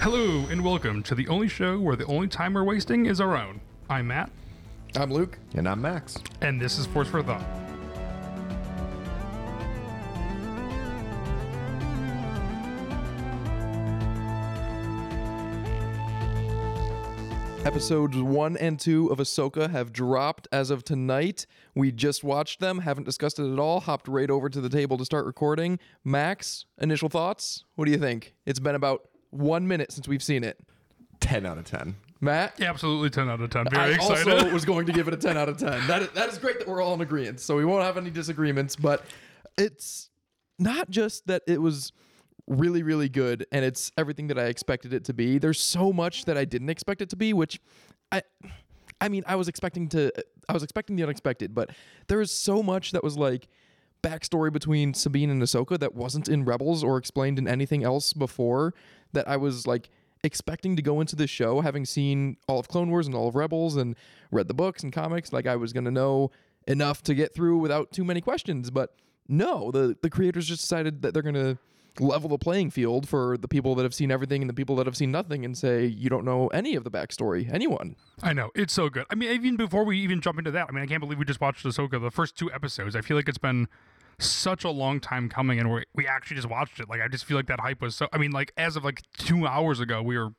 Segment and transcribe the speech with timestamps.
[0.00, 3.36] Hello and welcome to the only show where the only time we're wasting is our
[3.36, 3.60] own.
[3.90, 4.30] I'm Matt,
[4.96, 5.38] I'm Luke.
[5.54, 6.16] And I'm Max.
[6.40, 7.44] and this is Force for Thought.
[17.64, 21.44] Episodes one and two of Ahsoka have dropped as of tonight.
[21.74, 24.96] We just watched them, haven't discussed it at all, hopped right over to the table
[24.96, 25.78] to start recording.
[26.04, 27.64] Max, initial thoughts?
[27.74, 28.34] What do you think?
[28.46, 30.58] It's been about one minute since we've seen it.
[31.20, 31.96] 10 out of 10.
[32.20, 32.54] Matt?
[32.58, 33.66] Yeah, absolutely 10 out of 10.
[33.70, 34.32] Very I excited.
[34.32, 35.86] also was going to give it a 10 out of 10.
[35.86, 38.10] That is, that is great that we're all in agreement, so we won't have any
[38.10, 39.04] disagreements, but
[39.56, 40.10] it's
[40.58, 41.92] not just that it was
[42.46, 45.38] really, really good and it's everything that I expected it to be.
[45.38, 47.60] There's so much that I didn't expect it to be, which
[48.10, 48.22] I
[49.00, 50.10] I mean, I was expecting to
[50.48, 51.70] I was expecting the unexpected, but
[52.08, 53.48] there is so much that was like
[54.02, 58.74] backstory between Sabine and Ahsoka that wasn't in Rebels or explained in anything else before
[59.12, 59.88] that I was like
[60.24, 63.36] expecting to go into this show having seen all of Clone Wars and all of
[63.36, 63.94] Rebels and
[64.32, 66.30] read the books and comics like I was going to know
[66.66, 68.94] enough to get through without too many questions but
[69.28, 71.56] no the the creators just decided that they're going to
[72.00, 74.86] level the playing field for the people that have seen everything and the people that
[74.86, 78.50] have seen nothing and say you don't know any of the backstory anyone I know.
[78.54, 79.06] It's so good.
[79.10, 81.24] I mean, even before we even jump into that, I mean, I can't believe we
[81.24, 82.96] just watched Ahsoka, the first two episodes.
[82.96, 83.68] I feel like it's been
[84.18, 86.88] such a long time coming and we we actually just watched it.
[86.88, 88.08] Like, I just feel like that hype was so.
[88.12, 90.30] I mean, like, as of like two hours ago, we were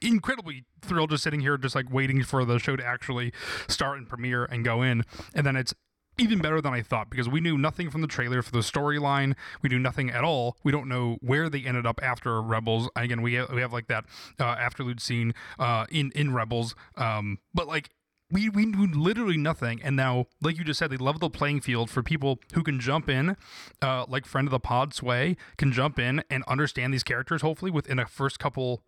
[0.00, 3.32] incredibly thrilled just sitting here, just like waiting for the show to actually
[3.68, 5.04] start and premiere and go in.
[5.34, 5.74] And then it's
[6.16, 9.34] even better than I thought because we knew nothing from the trailer for the storyline.
[9.62, 10.56] We knew nothing at all.
[10.62, 12.88] We don't know where they ended up after Rebels.
[12.94, 14.04] Again, we have, we have like that
[14.38, 17.90] uh, afterlude scene uh, in in Rebels, um, but like.
[18.30, 21.60] We, we knew literally nothing, and now, like you just said, they level the playing
[21.60, 23.36] field for people who can jump in,
[23.82, 27.42] uh, like friend of the pod Sway can jump in and understand these characters.
[27.42, 28.82] Hopefully, within a first couple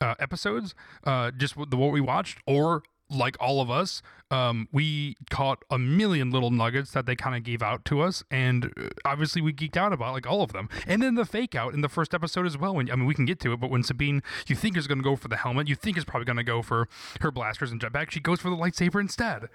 [0.00, 0.74] uh, episodes,
[1.04, 5.78] uh, just the what we watched, or like all of us, um, we caught a
[5.78, 9.52] million little nuggets that they kind of gave out to us, and uh, obviously we
[9.52, 10.68] geeked out about like all of them.
[10.86, 12.74] And then the fake out in the first episode as well.
[12.74, 14.98] When I mean, we can get to it, but when Sabine, you think is going
[14.98, 16.88] to go for the helmet, you think is probably going to go for
[17.20, 19.48] her blasters and jetpack, she goes for the lightsaber instead.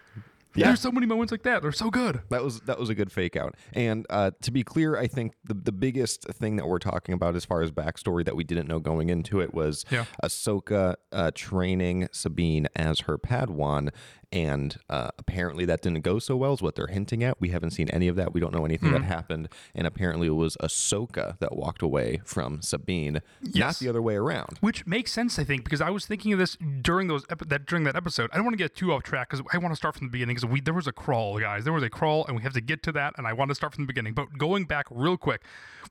[0.56, 0.68] Yeah.
[0.68, 1.62] There's so many moments like that.
[1.62, 2.22] They're so good.
[2.30, 3.56] That was that was a good fake out.
[3.74, 7.36] And uh, to be clear, I think the the biggest thing that we're talking about
[7.36, 10.06] as far as backstory that we didn't know going into it was Yeah.
[10.24, 13.90] Ahsoka uh, training Sabine as her Padawan,
[14.32, 16.54] and uh, apparently that didn't go so well.
[16.54, 17.40] Is what they're hinting at.
[17.42, 18.34] We haven't seen any of that.
[18.34, 19.02] We don't know anything Mm-hmm.
[19.02, 19.50] that happened.
[19.74, 23.22] And apparently it was Ahsoka that walked away from Sabine,
[23.54, 24.58] not the other way around.
[24.62, 27.66] Which makes sense, I think, because I was thinking of this during those epi- that
[27.66, 28.30] during that episode.
[28.34, 30.12] I don't want to get too off track because I want to start from the
[30.12, 30.36] beginning.
[30.36, 31.64] Because we there was a crawl, guys.
[31.64, 33.14] There was a crawl, and we have to get to that.
[33.18, 34.14] And I want to start from the beginning.
[34.14, 35.42] But going back real quick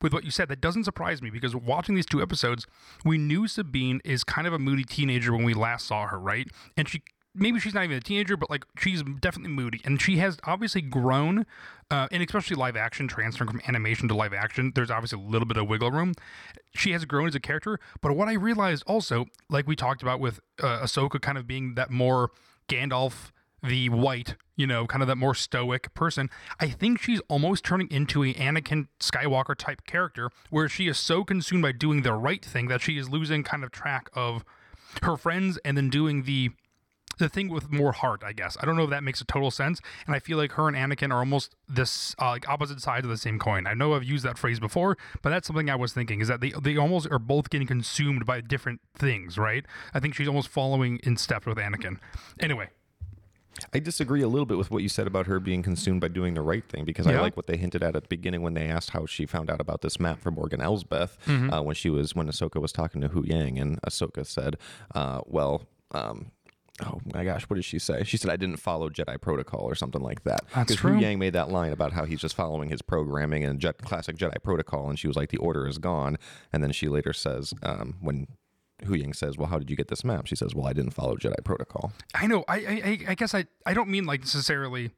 [0.02, 2.66] with what you said, that doesn't surprise me because watching these two episodes,
[3.04, 6.48] we knew Sabine is kind of a moody teenager when we last saw her, right?
[6.76, 7.02] And she
[7.34, 10.82] maybe she's not even a teenager, but like she's definitely moody, and she has obviously
[10.82, 11.46] grown,
[11.90, 14.72] uh, and especially live action transferring from animation to live action.
[14.74, 16.14] There's obviously a little bit of wiggle room.
[16.74, 20.20] She has grown as a character, but what I realized also, like we talked about
[20.20, 22.30] with uh, Ahsoka, kind of being that more
[22.68, 23.30] Gandalf
[23.62, 26.28] the white, you know, kind of that more stoic person.
[26.60, 31.24] I think she's almost turning into a Anakin Skywalker type character where she is so
[31.24, 34.44] consumed by doing the right thing that she is losing kind of track of
[35.02, 36.50] her friends and then doing the
[37.18, 38.56] the thing with more heart, I guess.
[38.60, 39.80] I don't know if that makes a total sense.
[40.06, 43.10] And I feel like her and Anakin are almost this uh, like opposite sides of
[43.10, 43.66] the same coin.
[43.66, 46.40] I know I've used that phrase before, but that's something I was thinking is that
[46.40, 49.64] they they almost are both getting consumed by different things, right?
[49.92, 51.98] I think she's almost following in step with Anakin.
[52.40, 52.68] Anyway,
[53.72, 56.34] I disagree a little bit with what you said about her being consumed by doing
[56.34, 57.18] the right thing because Yeah.
[57.18, 59.48] I like what they hinted at at the beginning when they asked how she found
[59.48, 61.52] out about this map from Morgan Elsbeth Mm-hmm.
[61.52, 64.56] uh, when she was when Ahsoka was talking to Huyang and Ahsoka said,
[64.94, 66.32] uh, "Well." Um,
[66.82, 68.02] Oh my gosh, what did she say?
[68.04, 70.44] She said I didn't follow Jedi protocol or something like that.
[70.48, 70.76] Because.
[70.78, 74.42] Huyang made that line about how he's just following his programming and jet, classic Jedi
[74.42, 76.18] protocol, and she was like, "The order is gone."
[76.52, 78.26] And then she later says, um, when
[78.82, 81.14] Huyang says, "Well, how did you get this map?" She says, "Well, I didn't follow
[81.16, 82.44] Jedi protocol." I know.
[82.48, 84.90] I I, I guess I I don't mean like necessarily,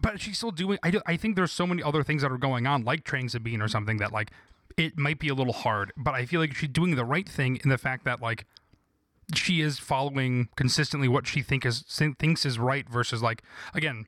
[0.00, 0.78] but she's still doing.
[0.82, 3.28] I do, I think there's so many other things that are going on, like training
[3.28, 4.30] Sabine or something that like
[4.78, 5.92] it might be a little hard.
[5.96, 8.46] But I feel like she's doing the right thing in the fact that like
[9.34, 11.82] she is following consistently what she think is
[12.18, 13.42] thinks is right versus like
[13.74, 14.06] again.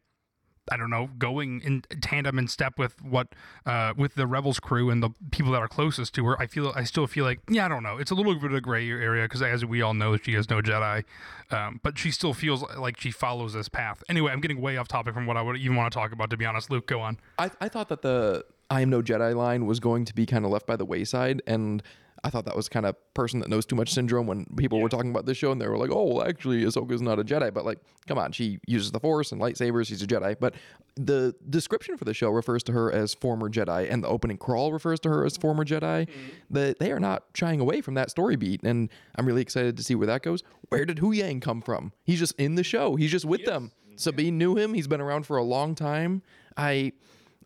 [0.72, 3.28] I don't know, going in tandem and step with what
[3.66, 6.40] uh, with the rebels crew and the people that are closest to her.
[6.40, 7.96] I feel I still feel like yeah, I don't know.
[7.96, 10.48] It's a little bit of a gray area because as we all know, she is
[10.48, 11.02] no Jedi,
[11.50, 14.04] um, but she still feels like she follows this path.
[14.08, 16.30] Anyway, I'm getting way off topic from what I would even want to talk about.
[16.30, 17.18] To be honest, Luke, go on.
[17.36, 20.44] I, I thought that the I am no Jedi line was going to be kind
[20.44, 21.42] of left by the wayside.
[21.46, 21.82] And
[22.22, 24.88] I thought that was kind of person that knows too much syndrome when people were
[24.88, 27.52] talking about this show and they were like, oh, well, actually, Ahsoka's not a Jedi.
[27.52, 29.86] But like, come on, she uses the Force and lightsabers.
[29.86, 30.36] She's a Jedi.
[30.38, 30.54] But
[30.96, 34.72] the description for the show refers to her as former Jedi, and the opening crawl
[34.72, 36.06] refers to her as former Jedi.
[36.06, 36.28] Mm-hmm.
[36.50, 39.82] That they are not shying away from that story beat, and I'm really excited to
[39.82, 40.42] see where that goes.
[40.68, 41.92] Where did Huyang come from?
[42.04, 42.96] He's just in the show.
[42.96, 43.72] He's just with them.
[43.96, 44.74] Sabine knew him.
[44.74, 46.22] He's been around for a long time.
[46.56, 46.92] I,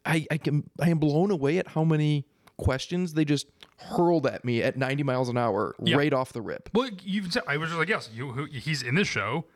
[0.04, 3.46] I, I can, I am blown away at how many questions they just
[3.78, 6.70] hurled at me at 90 miles an hour right off the rip.
[6.72, 9.46] Well, you even said I was just like, yes, you, who, he's in this show,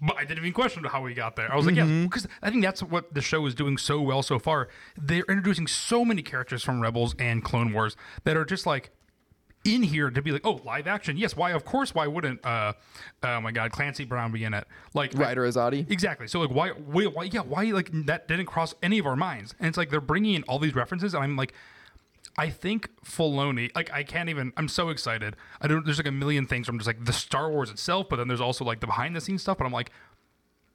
[0.00, 1.52] but I didn't even question how he got there.
[1.52, 4.22] I was like, yeah, because I think that's what the show is doing so well
[4.22, 4.68] so far.
[4.96, 8.90] They're introducing so many characters from Rebels and Clone Wars that are just like
[9.64, 11.16] in here to be like, oh, live action.
[11.16, 11.52] Yes, why?
[11.52, 12.44] Of course, why wouldn't?
[12.44, 12.74] Uh,
[13.22, 14.66] oh my God, Clancy Brown be in it?
[14.94, 15.90] Like Ryder Azadi.
[15.90, 16.28] Exactly.
[16.28, 17.24] So like, why, why, why?
[17.24, 17.64] Yeah, why?
[17.64, 19.54] Like that didn't cross any of our minds.
[19.58, 21.54] And it's like they're bringing in all these references, and I'm like,
[22.38, 23.70] I think Filoni.
[23.74, 24.52] Like, I can't even.
[24.56, 25.36] I'm so excited.
[25.60, 25.84] I don't.
[25.84, 28.40] There's like a million things from just like the Star Wars itself, but then there's
[28.40, 29.58] also like the behind the scenes stuff.
[29.58, 29.90] But I'm like.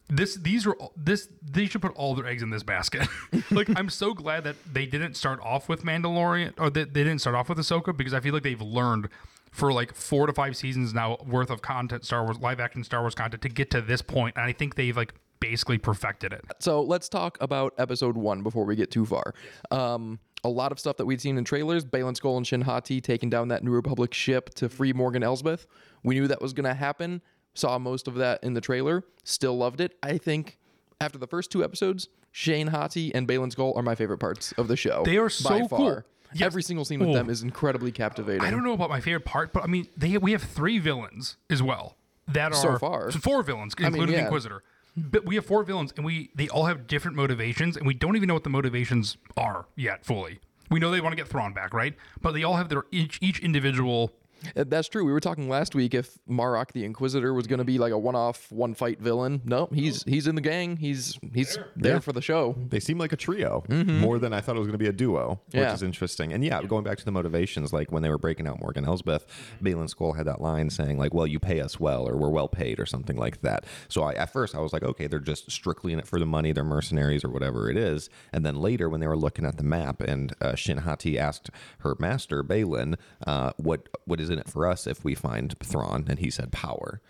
[0.10, 3.08] This these are all- this they should put all their eggs in this basket.
[3.52, 7.20] like I'm so glad that they didn't start off with Mandalorian or that they didn't
[7.20, 9.08] start off with Ahsoka because I feel like they've learned
[9.52, 13.00] for like four to five seasons now worth of content, Star Wars live action Star
[13.00, 16.44] Wars content to get to this point, and I think they've like basically perfected it.
[16.60, 19.34] So let's talk about episode one before we get too far.
[19.72, 21.86] Um, a lot of stuff that we'd seen in trailers.
[21.86, 25.66] Baylan Skoll and Shin Hati taking down that New Republic ship to free Morgan Elsbeth.
[26.04, 27.22] We knew that was going to happen.
[27.54, 29.04] Saw most of that in the trailer.
[29.24, 29.96] Still loved it.
[30.04, 30.58] I think
[31.00, 34.68] after the first two episodes, Shin Hati and Baylan Skoll are my favorite parts of
[34.68, 35.04] the show.
[35.06, 35.78] They are by so far.
[35.80, 36.02] cool.
[36.34, 36.42] Yes.
[36.48, 37.14] Every single scene with Oh.
[37.14, 38.42] them is incredibly captivating.
[38.42, 41.38] I don't know about my favorite part, but I mean, they we have three villains
[41.52, 41.96] as well
[42.28, 43.12] that are So far.
[43.12, 44.24] four villains, including the yeah.
[44.24, 44.64] Inquisitor.
[44.96, 48.16] But we have four villains, and we they all have different motivations, and we don't
[48.16, 50.40] even know what the motivations are yet fully.
[50.70, 51.96] We know they want to get Thrawn back, right?
[52.22, 54.14] But they all have their each each individual.
[54.56, 55.06] Uh, That's true.
[55.06, 57.98] We were talking last week if Marok the Inquisitor was going to be like a
[57.98, 59.42] one-off, one-fight villain.
[59.46, 60.78] No, he's he's in the gang.
[60.78, 62.00] He's he's there Yeah.
[62.00, 62.56] for the show.
[62.70, 64.94] They seem like a trio more than I thought it was going to be a
[64.94, 65.74] duo, which Yeah.
[65.74, 66.34] is interesting.
[66.34, 69.26] And yeah, going back to the motivations, like when they were breaking out Morgan Elsbeth,
[69.62, 72.48] Baylan Skoll had that line saying like, "Well, you pay us well, or we're well
[72.48, 75.52] paid, or something like that." So I, at first I was like, okay, they're just
[75.52, 78.10] strictly in it for the money, they're mercenaries or whatever it is.
[78.32, 81.50] And then later when they were looking at the map, and uh, Shin Hati asked
[81.80, 82.96] her master Baylan,
[83.28, 86.52] uh, "What what is in it for us if we find Thrawn?" And he said,
[86.52, 87.02] "Power."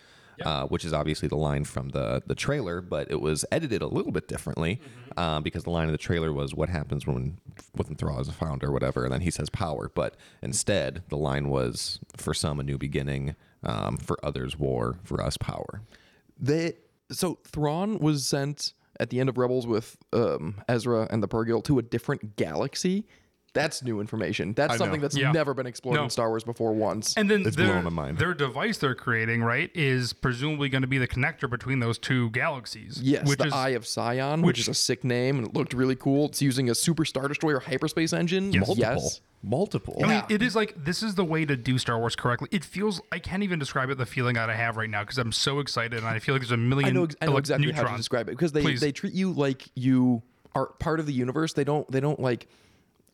[0.44, 3.88] uh, which is obviously the line from the the trailer, but it was edited a
[3.88, 4.80] little bit differently
[5.18, 7.38] uh, because the line of the trailer was "What happens when
[7.74, 11.50] when Thrawn is found" or whatever, and then he says "power," but instead the line
[11.50, 15.82] was "For some a new beginning, um, for others war, for us power."
[16.40, 16.74] They
[17.12, 21.64] so Thrawn was sent at the end of Rebels with um, Ezra and the Purrgil
[21.66, 23.06] to a different galaxy.
[23.54, 24.54] That's new information.
[24.54, 24.78] That's know.
[24.78, 25.32] something that's Yeah.
[25.32, 26.04] never been explored No.
[26.06, 27.14] in Star Wars before once.
[27.16, 28.18] And then It's their, blowing my mind.
[28.18, 32.32] their device they're creating, right, is presumably going to be the connector between those two
[32.32, 33.00] galaxies.
[33.02, 35.54] yes, which the is Eye of Sion, which, which- is a sick name and it
[35.54, 36.26] looked really cool.
[36.26, 38.50] It's using a Super Star Destroyer hyperspace engine.
[38.50, 39.22] Multiple, Yes.
[39.44, 39.98] multiple.
[40.00, 40.26] I mean, Yeah.
[40.30, 42.48] it is like this is the way to do Star Wars correctly.
[42.52, 44.00] It feels I can't even describe it.
[44.00, 46.42] The feeling that I have right now because I'm so excited and I feel like
[46.42, 46.90] there's a million.
[46.90, 48.82] I know, ex- I know elec- exactly how to describe it because they, Please.
[48.82, 50.24] they treat you like you
[50.56, 51.54] are part of the universe.
[51.54, 52.48] They don't they don't like.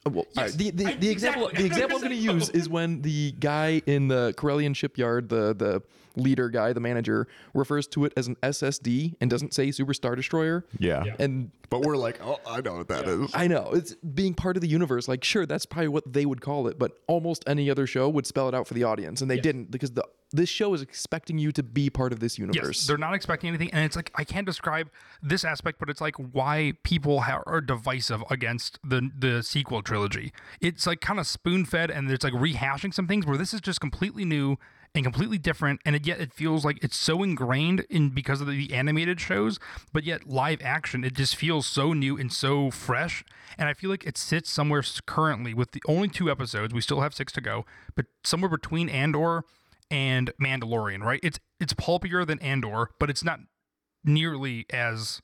[0.06, 1.64] Uh, Well, all right, Yes, the the, I- example exactly.
[1.64, 5.54] the example I'm going to use is when the guy in the Corellian shipyard, the
[5.54, 5.82] the
[6.20, 10.16] leader guy, the manager, refers to it as an SSD and doesn't say Super Star
[10.16, 10.66] Destroyer.
[10.78, 11.04] yeah.
[11.20, 13.32] And but we're like, oh, I know what that is.
[13.34, 15.08] I know it's being part of the universe.
[15.08, 18.26] Like, sure, that's probably what they would call it, but almost any other show would
[18.26, 21.40] spell it out for the audience, and they didn't because the this show is expecting
[21.40, 22.80] you to be part of this universe.
[22.80, 24.90] Yes, they're not expecting anything, and it's like I can't describe
[25.22, 30.32] this aspect, but it's like why people ha- are divisive against the the sequel trilogy.
[30.62, 33.62] It's like kind of spoon fed, and it's like rehashing some things where this is
[33.62, 34.58] just completely new
[34.96, 38.48] and completely different, and it, yet it feels like it's so ingrained in because of
[38.48, 39.60] the animated shows,
[39.94, 43.24] but yet live action, it just feels so new and so fresh,
[43.58, 46.74] and I feel like it sits somewhere currently with the only two episodes.
[46.74, 47.66] We still have six to go,
[47.96, 49.44] but somewhere between Andor
[49.92, 51.20] and Mandalorian, right?
[51.24, 53.40] It's it's pulpier than Andor, but it's not
[54.04, 55.22] nearly as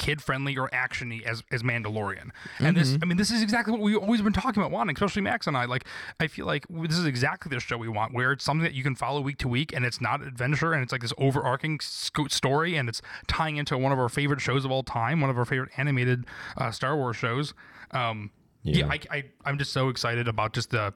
[0.00, 2.30] kid friendly or actiony as as Mandalorian.
[2.58, 5.22] And this, I mean, this is exactly what we've always been talking about wanting, especially
[5.22, 5.66] Max and I.
[5.66, 5.84] Like,
[6.18, 8.82] I feel like this is exactly the show we want, where it's something that you
[8.82, 12.76] can follow week to week, and it's not adventure, and it's like this overarching story,
[12.76, 15.44] and it's tying into one of our favorite shows of all time, one of our
[15.44, 16.24] favorite animated
[16.56, 17.52] uh, Star Wars shows.
[17.90, 18.30] Um,
[18.62, 20.94] yeah, I, I I'm just so excited about just the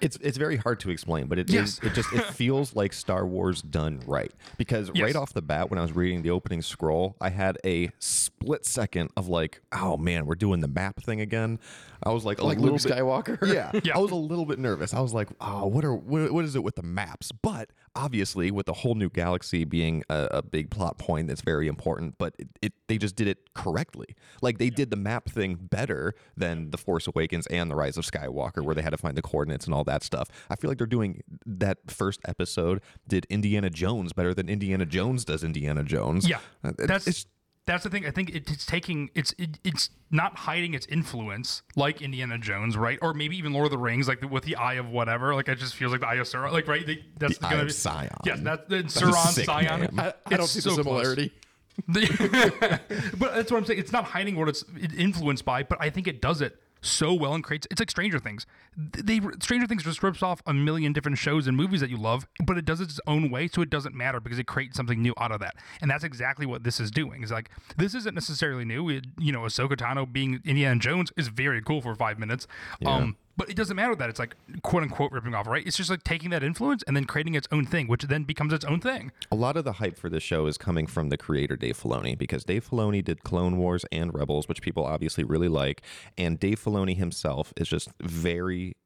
[0.00, 1.80] It's it's very hard to explain, but it is Yes.
[1.82, 4.32] it just it feels like Star Wars done right.
[4.58, 5.02] Because Yes.
[5.04, 8.66] right off the bat, when I was reading the opening scroll, I had a split
[8.66, 11.58] second of like, oh man, we're doing the map thing again.
[12.04, 13.46] I was like a Like little Luke bit, Skywalker.
[13.54, 13.96] Yeah, Yeah.
[13.96, 14.92] I was a little bit nervous.
[14.94, 17.32] I was like, oh, what are what, what is it with the maps?
[17.32, 21.68] But obviously, with the whole new galaxy being a, a big plot point, that's very
[21.68, 22.16] important.
[22.18, 24.14] But it, it they just did it correctly.
[24.42, 28.04] Like they did the map thing better than the Force Awakens and the Rise of
[28.04, 30.28] Skywalker, where they had to find the coordinates and all that stuff.
[30.50, 35.24] I feel like they're doing that first episode did Indiana Jones better than Indiana Jones
[35.24, 36.28] does Indiana Jones.
[36.28, 37.26] Yeah, Uh, that's it's
[37.66, 38.04] that's the thing.
[38.06, 42.76] I think it, it's taking it's it, it's not hiding its influence like Indiana Jones,
[42.76, 42.98] right?
[43.00, 45.34] Or maybe even Lord of the Rings, like with the Eye of whatever.
[45.34, 46.52] Like it just feels like the Eye of Sauron.
[46.52, 48.08] Like right, they, that's The Eye gonna of be Sion.
[48.24, 49.80] Yes, that's the Sauron sick Sion.
[49.80, 49.98] name.
[49.98, 51.32] I, I don't see so the similarity.
[51.88, 53.80] but that's what I'm saying.
[53.80, 54.64] It's not hiding what it's
[54.96, 57.66] influenced by, but I think it does it so well and creates.
[57.70, 58.46] It's like Stranger Things.
[58.76, 62.26] They Stranger Things just rips off a million different shows and movies that you love,
[62.44, 65.00] but it does it its own way, so it doesn't matter because it creates something
[65.00, 65.56] new out of that.
[65.80, 67.22] And that's exactly what this is doing.
[67.22, 68.88] Is like this isn't necessarily new.
[68.88, 72.46] It, you know, Ahsoka Tano being Indiana Jones is very cool for five minutes.
[72.84, 75.66] Um, but it doesn't matter that it's like quote unquote ripping off, right?
[75.66, 78.52] It's just like taking that influence and then creating its own thing, which then becomes
[78.52, 79.12] its own thing.
[79.30, 82.16] A lot of the hype for this show is coming from the creator Dave Filoni
[82.16, 85.82] because Dave Filoni did Clone Wars and Rebels, which people obviously really like,
[86.16, 88.76] and Dave Filoni himself is just very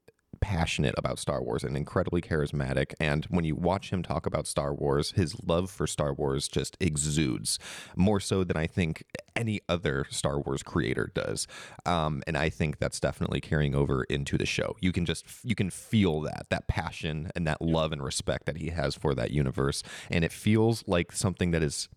[0.41, 4.75] passionate about Star Wars and incredibly charismatic and when you watch him talk about Star
[4.75, 7.59] Wars his love for Star Wars just exudes
[7.97, 9.05] more so than I think
[9.39, 11.47] any other Star Wars creator does.
[11.87, 14.77] Um, and I think that's definitely carrying over into the show.
[14.81, 18.57] You can just you can feel that that passion and that love and respect that
[18.57, 19.83] he has for that universe.
[20.11, 21.89] And it feels like something that is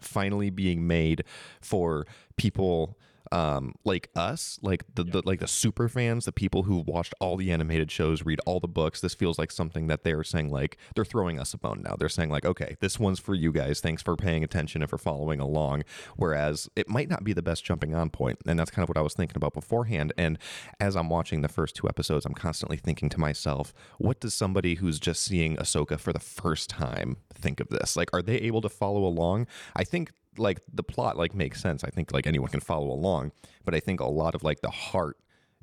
[0.00, 1.24] finally being made
[1.60, 2.06] for
[2.36, 2.98] people
[3.32, 7.36] um, like us, like the, the like the super fans, the people who watched all
[7.36, 9.00] the animated shows, read all the books.
[9.00, 11.96] This feels like something that they're saying like they're throwing us a bone now.
[11.96, 13.80] They're saying like, okay, this one's for you guys.
[13.80, 15.84] Thanks for paying attention and for following along.
[16.16, 18.98] Whereas it might not be the best jumping on point, and that's kind of what
[18.98, 20.12] I was thinking about beforehand.
[20.18, 20.38] And
[20.80, 24.76] as I'm watching the first two episodes, I'm constantly thinking to myself, what does somebody
[24.76, 27.96] who's just seeing Ahsoka for the first time think of this?
[27.96, 29.46] Like, are they able to follow along?
[29.76, 31.84] I think like the plot like makes sense.
[31.84, 33.32] I think like anyone can follow along,
[33.64, 35.16] but I think a lot of like the heart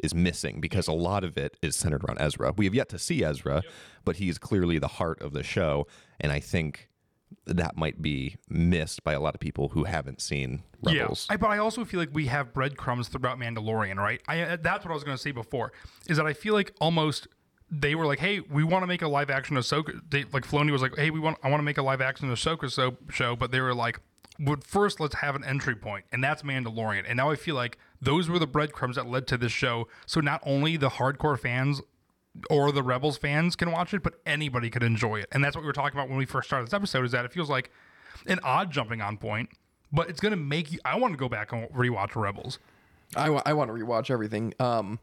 [0.03, 2.53] is missing because a lot of it is centered around Ezra.
[2.55, 3.63] We have yet to see Ezra,
[4.05, 5.87] but he's clearly the heart of the show,
[6.19, 6.89] and I think
[7.45, 11.27] that might be missed by a lot of people who haven't seen Rebels.
[11.29, 14.21] Yeah, I, but I also feel like we have breadcrumbs throughout Mandalorian, right?
[14.27, 15.73] I uh, that's what I was going to say before.
[16.07, 17.27] Is that I feel like almost
[17.69, 20.71] they were like, "Hey, we want to make a live action Ahsoka." They, like Filoni
[20.71, 23.35] was like, "Hey, we want I want to make a live action Ahsoka so, show,"
[23.35, 23.99] but they were like,
[24.39, 27.77] "But first, let's have an entry point, and that's Mandalorian." And now I feel like
[28.01, 29.87] those were the breadcrumbs that led to this show.
[30.05, 31.81] So not only the hardcore fans
[32.49, 35.27] or the Rebels fans can watch it, but anybody could enjoy it.
[35.31, 37.05] And that's what we were talking about when we first started this episode.
[37.05, 37.71] Is that it feels like
[38.27, 39.49] an odd jumping on point,
[39.91, 40.79] but it's gonna make you.
[40.85, 42.59] I want to go back and rewatch Rebels.
[43.15, 44.53] I, want to rewatch everything.
[44.59, 44.99] Um,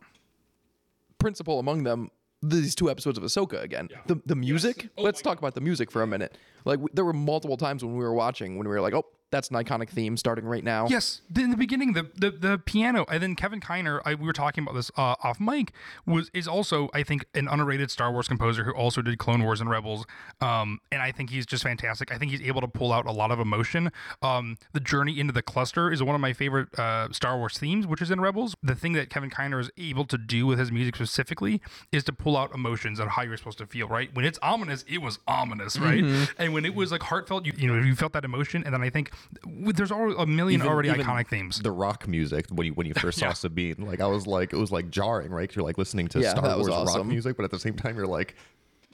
[1.19, 2.11] principal among them,
[2.43, 3.89] these two episodes of Ahsoka again.
[4.07, 4.91] The the music.
[4.99, 6.37] Oh Let's talk about the music for a minute.
[6.65, 9.07] Like w- there were multiple times when we were watching when we were like, oh,
[9.35, 10.87] that's an iconic theme starting right now.
[10.89, 14.33] Yes, in the beginning, the the, the piano, and then Kevin Kiner, I, we were
[14.33, 15.73] talking about this uh, off mic,
[16.07, 19.61] was is also I think an underrated Star Wars composer who also did Clone Wars
[19.61, 20.07] and Rebels,
[20.41, 22.13] um, and I think he's just fantastic.
[22.13, 23.91] I think he's able to pull out a lot of emotion.
[24.23, 27.89] Um, the journey into the cluster is one of my favorite uh, Star Wars themes,
[27.89, 28.55] which is in Rebels.
[28.63, 31.61] The thing that Kevin Kiner is able to do with his music specifically
[31.91, 33.89] is to pull out emotions and how you're supposed to feel.
[33.89, 36.05] Right when it's ominous, it was ominous, right?
[36.39, 38.83] And when it was like heartfelt, you you know you felt that emotion, and then
[38.83, 39.11] I think
[39.47, 41.59] there's already a million Even- already even iconic themes.
[41.61, 44.57] The rock music when you when you first saw Sabine, like I was like it
[44.57, 45.49] was like jarring, right?
[45.49, 47.59] 'Cause you're like listening to Yeah, Star that was Wars rock music, but at the
[47.59, 48.37] same time you're like,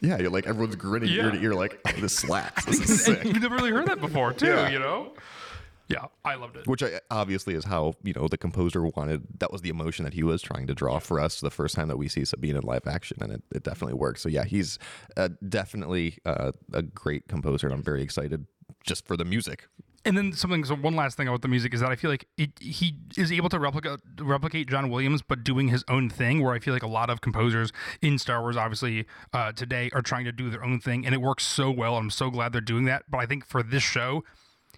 [0.01, 2.65] yeah, you're like everyone's grinning ear to ear, like oh, this slaps.
[2.67, 3.25] This is sick.
[3.25, 4.47] you've never really heard that before, too.
[4.47, 4.71] Yeah.
[4.71, 5.13] You know?
[5.89, 6.69] Yeah, I loved it.
[6.69, 9.25] Which I, obviously is how you know the composer wanted.
[9.41, 11.89] That was the emotion that he was trying to draw for us the first time
[11.89, 14.21] that we see Sabine in live action, and it, it definitely works.
[14.23, 14.79] So yeah, he's
[15.17, 18.47] uh, definitely uh, a great composer, and I'm very excited
[18.85, 19.67] just for the music.
[20.05, 20.65] And then something.
[20.65, 23.31] So one last thing about the music is that I feel like it, he is
[23.31, 26.43] able to replicate replicate John Williams, but doing his own thing.
[26.43, 30.01] Where I feel like a lot of composers in Star Wars, obviously uh, today, are
[30.03, 31.97] trying to do their own thing, and it works so well.
[31.97, 33.05] I'm so glad they're doing that.
[33.11, 34.25] But I think for this show,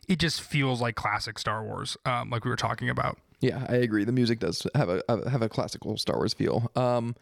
[0.09, 3.19] it just feels like classic Star Wars, um, like we were talking about.
[3.41, 4.05] Yeah, I agree.
[4.05, 6.71] The music does have a have a classical Star Wars feel.
[6.75, 7.15] Um,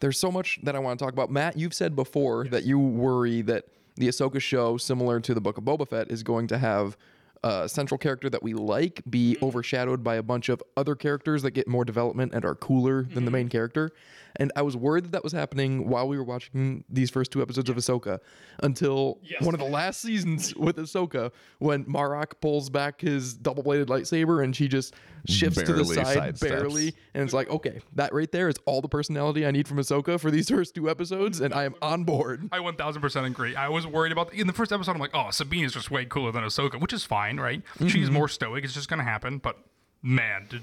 [0.00, 1.30] there's so much that I want to talk about.
[1.30, 3.64] Matt, you've said before that you worry that
[3.96, 6.96] the Ahsoka show, similar to the Book of Boba Fett, is going to have
[7.44, 9.44] a central character that we like be mm-hmm.
[9.44, 13.14] overshadowed by a bunch of other characters that get more development and are cooler than
[13.14, 13.32] the mm-hmm.
[13.32, 13.92] main character.
[14.38, 17.42] And I was worried that that was happening while we were watching these first two
[17.42, 18.18] episodes of Ahsoka
[18.62, 23.88] until one of the last seasons with Ahsoka when Marok pulls back his double bladed
[23.88, 24.94] lightsaber and she just
[25.26, 26.40] shifts to the Barely side sidesteps.
[26.40, 26.94] barely.
[27.14, 30.20] And it's like, okay, that right there is all the personality I need from Ahsoka
[30.20, 31.40] for these first two episodes.
[31.40, 32.48] And I am on board.
[32.52, 33.56] I 1000% agree.
[33.56, 34.92] I was worried about in the first episode.
[34.92, 37.62] I'm like, oh, Sabine is just way cooler than Ahsoka, which is fine, right?
[37.74, 37.88] Mm-hmm.
[37.88, 38.64] She's more stoic.
[38.64, 39.38] It's just gonna happen.
[39.38, 39.56] But
[40.02, 40.62] man, did,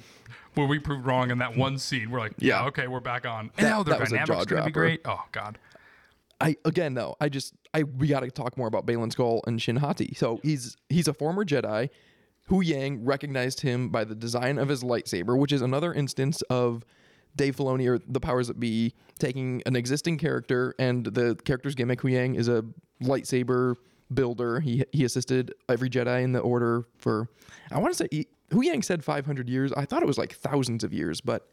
[0.56, 2.10] were we proved wrong in that one scene?
[2.12, 2.68] We're like, yeah, Yeah.
[2.68, 3.48] okay, we're back on.
[3.56, 5.02] That- And now their that dynamics gonna be great.
[5.06, 5.58] Oh god.
[6.40, 9.62] I again though, I just I we got to talk more about Baylan Skoll and
[9.62, 10.14] Shin Hati.
[10.16, 11.90] So he's he's a former Jedi.
[12.50, 16.84] Huyang recognized him by the design of his lightsaber, which is another instance of
[17.38, 22.02] Dave Filoni or the powers that be taking an existing character and the character's gimmick.
[22.02, 22.66] Huyang is a
[23.02, 23.76] lightsaber
[24.14, 24.60] builder.
[24.60, 27.30] He he assisted every Jedi in the Order for
[27.72, 29.72] I want to say he, Huyang said 500 years.
[29.74, 31.48] I thought it was like thousands of years, but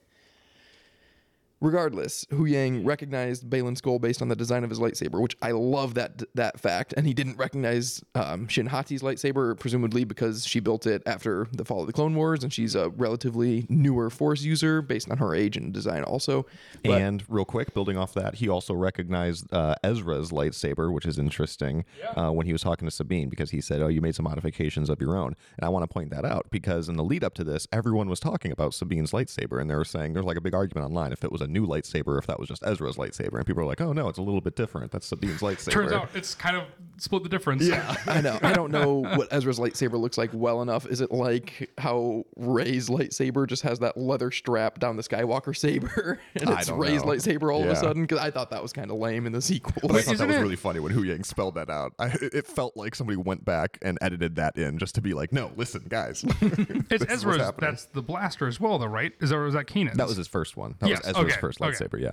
[1.61, 5.93] Regardless, Huyang recognized Baylan Skoll based on the design of his lightsaber, which I love
[5.95, 6.95] that that fact.
[6.97, 11.67] And he didn't recognize um, Shin Hati's lightsaber, presumably because she built it after the
[11.67, 15.35] fall of the Clone Wars, and she's a relatively newer Force user based on her
[15.35, 16.47] age and design, also.
[16.83, 21.19] But and real quick, building off that, he also recognized uh, Ezra's lightsaber, which is
[21.19, 21.85] interesting
[22.17, 24.89] uh, when he was talking to Sabine because he said, "Oh, you made some modifications
[24.89, 27.35] of your own." And I want to point that out because in the lead up
[27.35, 30.41] to this, everyone was talking about Sabine's lightsaber, and they were saying there's like a
[30.41, 33.37] big argument online if it was a new lightsaber, if that was just Ezra's lightsaber,
[33.37, 34.93] and people are like, "Oh no, it's a little bit different.
[34.93, 36.65] That's Sabine's lightsaber." Turns out it's kind of
[37.01, 37.63] split the difference.
[37.67, 37.95] Yeah.
[38.07, 38.39] I know.
[38.43, 40.87] I don't know what Ezra's lightsaber looks like well enough.
[40.87, 46.19] Is it like how Rey's lightsaber just has that leather strap down the Skywalker saber,
[46.35, 47.13] and I it's don't Rey's know.
[47.13, 48.03] lightsaber all of a sudden?
[48.03, 49.73] Because I thought that was kind of lame in the sequel.
[49.83, 51.93] But I thought that isn't was it- really funny when Huyang spelled that out.
[51.99, 55.15] I, it it felt like somebody went back and edited that in just to be
[55.15, 57.53] like, "No, listen, guys, It's this is what's Ezra's.
[57.59, 59.13] That's the blaster as well, though, right?
[59.21, 59.97] Is that or is that Kanan's?
[59.97, 60.75] That was his first one.
[60.81, 61.71] That Yes, was Ezra's okay, first okay.
[61.85, 62.01] lightsaber.
[62.01, 62.13] Yeah.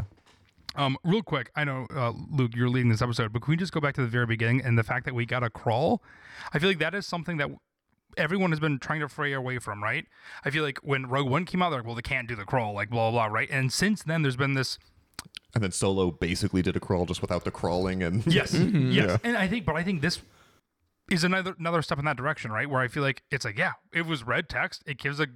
[0.77, 3.73] Um, real quick, I know uh, Luke, you're leading this episode, but can we just
[3.73, 6.03] go back to the very beginning and the fact that we got a crawl?
[6.53, 7.49] I feel like that is something that
[8.15, 10.05] everyone has been trying to fray away from, right?
[10.45, 12.45] I feel like when Rogue One came out, they're like, well, they can't do the
[12.45, 13.49] crawl, like blah blah, blah right?
[13.51, 14.77] And since then, there's been this
[15.55, 19.35] And then Solo basically did a crawl just without the crawling and yes, yes, and
[19.35, 20.21] I think, but I think this
[21.09, 22.69] is another another step in that direction, right?
[22.69, 25.27] Where I feel like it's like, yeah, it was red text, it gives a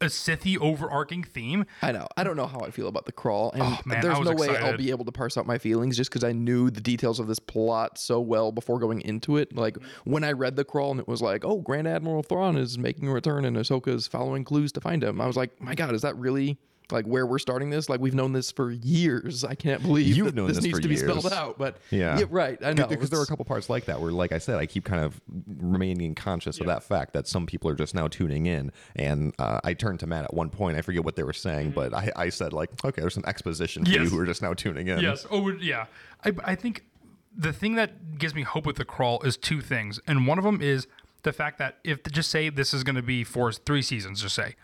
[0.00, 1.66] a Sithy overarching theme.
[1.82, 2.06] I know.
[2.16, 4.56] I don't know how I feel about the crawl, and Oh, man, there's no way
[4.56, 7.26] I'll be able to parse out my feelings just because I knew the details of
[7.26, 9.54] this plot so well before going into it.
[9.54, 12.78] Like when I read the crawl and it was like, "Oh, Grand Admiral Thrawn is
[12.78, 15.74] making a return, and Ahsoka is following clues to find him." I was like, "My
[15.74, 16.58] God, is that really?"
[16.90, 19.42] Like where we're starting this, like we've known this for years.
[19.44, 21.58] I can't believe You've known this this needs to be spelled out.
[21.58, 22.22] But Yeah.
[22.30, 22.58] right.
[22.64, 24.66] I know because there are a couple parts like that where, like I said, I
[24.66, 25.20] keep kind of
[25.58, 28.70] remaining conscious of that fact that some people are just now tuning in.
[28.94, 30.76] And uh, I turned to Matt at one point.
[30.76, 33.84] I forget what they were saying, but I, I said like, okay, there's some exposition
[33.84, 35.00] for you who are just now tuning in.
[35.00, 35.26] Yes.
[35.30, 35.86] Oh, yeah.
[36.24, 36.84] I, I think
[37.36, 40.44] the thing that gives me hope with the crawl is two things, and one of
[40.44, 40.86] them is
[41.22, 44.34] the fact that if just say this is going to be for three seasons, just
[44.34, 44.54] say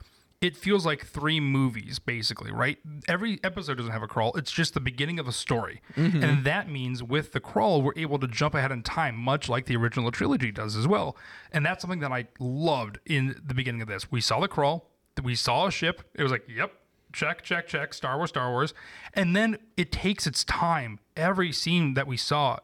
[0.43, 2.79] it feels like three movies basically, right?
[3.09, 6.23] Every episode doesn't have a crawl; it's just the beginning of a story, mm-hmm.
[6.23, 9.67] and that means with the crawl we're able to jump ahead in time, much like
[9.67, 11.17] the original trilogy does as well.
[11.53, 14.11] And that's something that I loved in the beginning of this.
[14.11, 14.91] We saw the crawl,
[15.23, 16.03] we saw a ship.
[16.15, 16.73] It was like, yep,
[17.13, 18.75] check, check, check, Star Wars, Star Wars.
[19.15, 20.99] And then it takes its time.
[21.17, 22.59] Every scene that we saw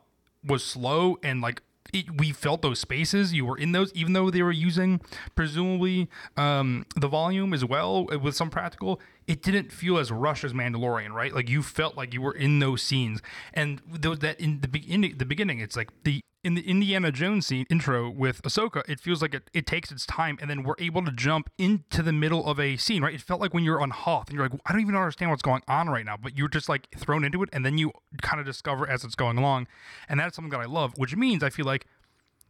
[0.45, 1.63] was slow and like
[1.93, 3.33] it, we felt those spaces.
[3.33, 5.01] You were in those, even though they were using
[5.35, 9.01] presumably um, the volume as well uh, with some practical.
[9.29, 11.35] It didn't feel as rushed as Mandalorian, right?
[11.35, 13.21] Like you felt like you were in those scenes,
[13.53, 17.47] and those that in the beginning, the beginning, it's like the in the Indiana Jones
[17.47, 20.77] scene intro with Ahsoka, it feels like it, it takes its time, and then we're
[20.79, 23.13] able to jump into the middle of a scene, right?
[23.15, 25.43] It felt like when you're on Hoth, and you're like, I don't even understand what's
[25.43, 28.41] going on right now, but you're just like thrown into it, and then you kind
[28.41, 29.67] of discover as it's going along,
[30.09, 31.87] and that's something that I love, which means I feel like,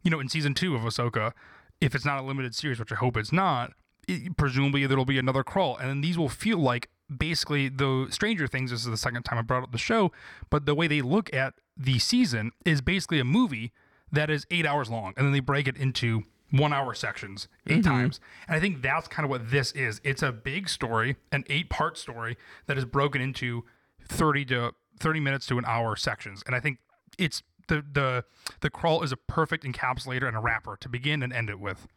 [0.03, 1.33] you know, in season two of Ahsoka,
[1.81, 3.73] if it's not a limited series, which I hope it's not,
[4.09, 8.47] it, presumably there'll be another crawl, and then these will feel like basically the Stranger
[8.47, 8.71] Things.
[8.71, 10.11] This is the second time I brought up the show,
[10.49, 13.71] but the way they look at the season is basically a movie
[14.11, 17.73] that is eight hours long, and then they break it into one hour sections 8
[17.73, 17.81] mm-hmm.
[17.81, 18.19] times.
[18.47, 20.01] And I think that's kind of what this is.
[20.03, 23.65] It's a big story, an eight part story that is broken into
[24.07, 26.43] 30 to 30 minutes to an hour sections.
[26.45, 26.79] And I think
[27.17, 28.25] it's the the
[28.61, 31.87] the crawl is a perfect encapsulator and a wrapper to begin and end it with.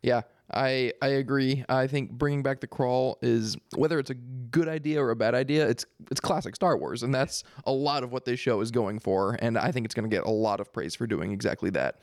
[0.00, 1.64] Yeah, I I agree.
[1.68, 5.34] I think bringing back the crawl is whether it's a good idea or a bad
[5.34, 5.68] idea.
[5.68, 9.00] It's it's classic Star Wars, and that's a lot of what this show is going
[9.00, 9.36] for.
[9.40, 12.00] And I think it's going to get a lot of praise for doing exactly that.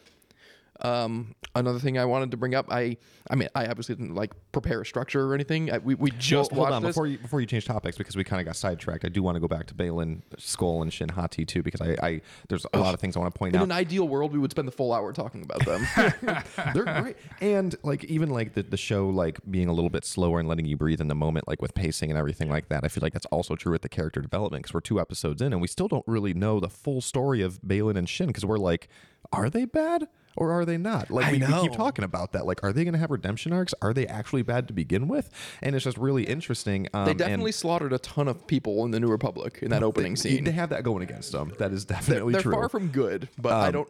[0.81, 2.97] Um, another thing I wanted to bring up, I,
[3.29, 5.71] I mean, I obviously didn't like prepare a structure or anything.
[5.71, 6.89] I, we, we just Well, hold on this.
[6.89, 9.05] before you before you change topics because we kind of got sidetracked.
[9.05, 11.95] I do want to go back to Baylan, Skoll, and Shin Hati too because I,
[12.01, 13.65] I there's a lot of things I want to point In out.
[13.65, 15.87] In an ideal world, we would spend the full hour talking about them.
[16.73, 20.39] They're great, and like even like the, the show like being a little bit slower
[20.39, 22.83] and letting you breathe in the moment, like with pacing and everything like that.
[22.83, 25.53] I feel like that's also true with the character development because we're two episodes in
[25.53, 28.57] and we still don't really know the full story of Baylan and Shin because we're
[28.57, 28.89] like,
[29.31, 30.07] are they bad?
[30.35, 31.11] Or are they not?
[31.11, 32.45] Like I we, we keep talking about that.
[32.45, 33.73] Like, are they going to have redemption arcs?
[33.81, 35.29] Are they actually bad to begin with?
[35.61, 36.87] And it's just really interesting.
[36.93, 39.83] Um, they and- definitely slaughtered a ton of people in the New Republic in that
[39.83, 40.43] opening they, scene.
[40.43, 41.51] They have that going against them.
[41.59, 42.53] That is definitely they're true.
[42.53, 43.89] far from good, but I Um, don't.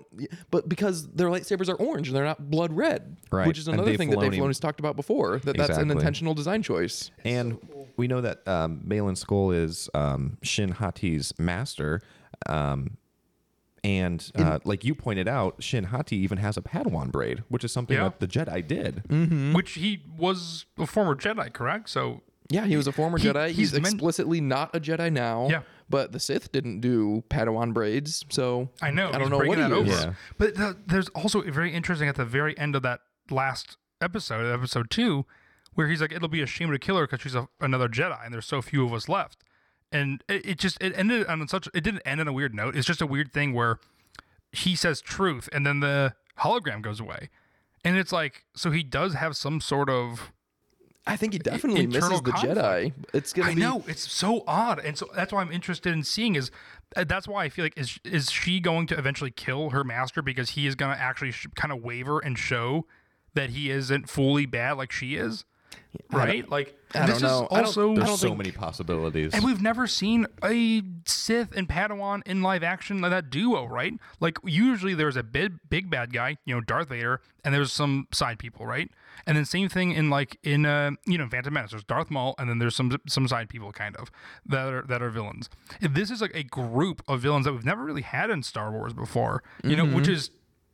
[0.52, 3.48] But because their lightsabers are orange and they're not blood red, Right.
[3.48, 5.40] which is another Dave thing that Dave Filoni- Filoni's talked about before.
[5.40, 7.10] That that's an intentional design choice.
[7.24, 7.58] and
[7.96, 12.02] we know that um, Baylan Skoll is um, Shin Hati's master.
[12.48, 12.98] Um,
[13.84, 17.72] and uh, like you pointed out, Shin Hati even has a Padawan braid, which is
[17.72, 18.04] something Yeah.
[18.06, 19.04] that the Jedi did.
[19.10, 19.54] Mm-hmm.
[19.54, 21.90] Which he was a former Jedi, correct?
[21.90, 23.48] So Yeah, he was a former He- Jedi.
[23.48, 25.48] He's, he's meant- explicitly not a Jedi now.
[25.50, 25.62] Yeah.
[25.90, 29.10] But the Sith didn't do Padawan braids, so I know.
[29.10, 29.92] I he's don't know what bringing he that over.
[29.92, 30.04] is.
[30.06, 30.14] Yeah.
[30.38, 34.90] But th- there's also very interesting at the very end of that last episode, episode
[34.90, 35.26] two,
[35.74, 38.18] where he's like, "It'll be a shame to kill her because she's a, another Jedi,
[38.26, 39.44] and there's so few of us left."
[39.94, 42.76] And it, it just it ended on such it didn't end on a weird note.
[42.76, 43.80] It's just a weird thing where
[44.52, 47.30] he says truth, and then the hologram goes away,
[47.86, 50.32] and it's like so he does have some sort of
[51.06, 52.58] I think he definitely misses the conflict.
[52.58, 52.94] Jedi.
[53.14, 56.04] It's gonna I be know it's so odd, and so that's why I'm interested in
[56.04, 56.50] seeing is
[56.96, 60.22] uh, that's why I feel like is is she going to eventually kill her master
[60.22, 62.86] because he is going to actually sh- kind of waver and show
[63.34, 65.44] that he isn't fully bad like she is,
[66.12, 66.48] right?
[66.50, 67.42] Like I this don't know.
[67.46, 69.34] is I don't- also I There's don't so think- many possibilities.
[69.34, 73.94] and we've never seen a Sith and Padawan in live action like that duo, right?
[74.20, 78.08] Like usually there's a big big bad guy, you know, Darth Vader, and there's some
[78.12, 78.90] side people, right?
[79.26, 82.36] And then same thing in like in uh you know Phantom Menace, there's Darth Maul,
[82.38, 84.12] and then there's some some side people kind of
[84.46, 85.50] that are that are villains.
[85.80, 88.94] This is like a group of villains that we've never really had in Star Wars
[88.94, 90.30] before, you know, which is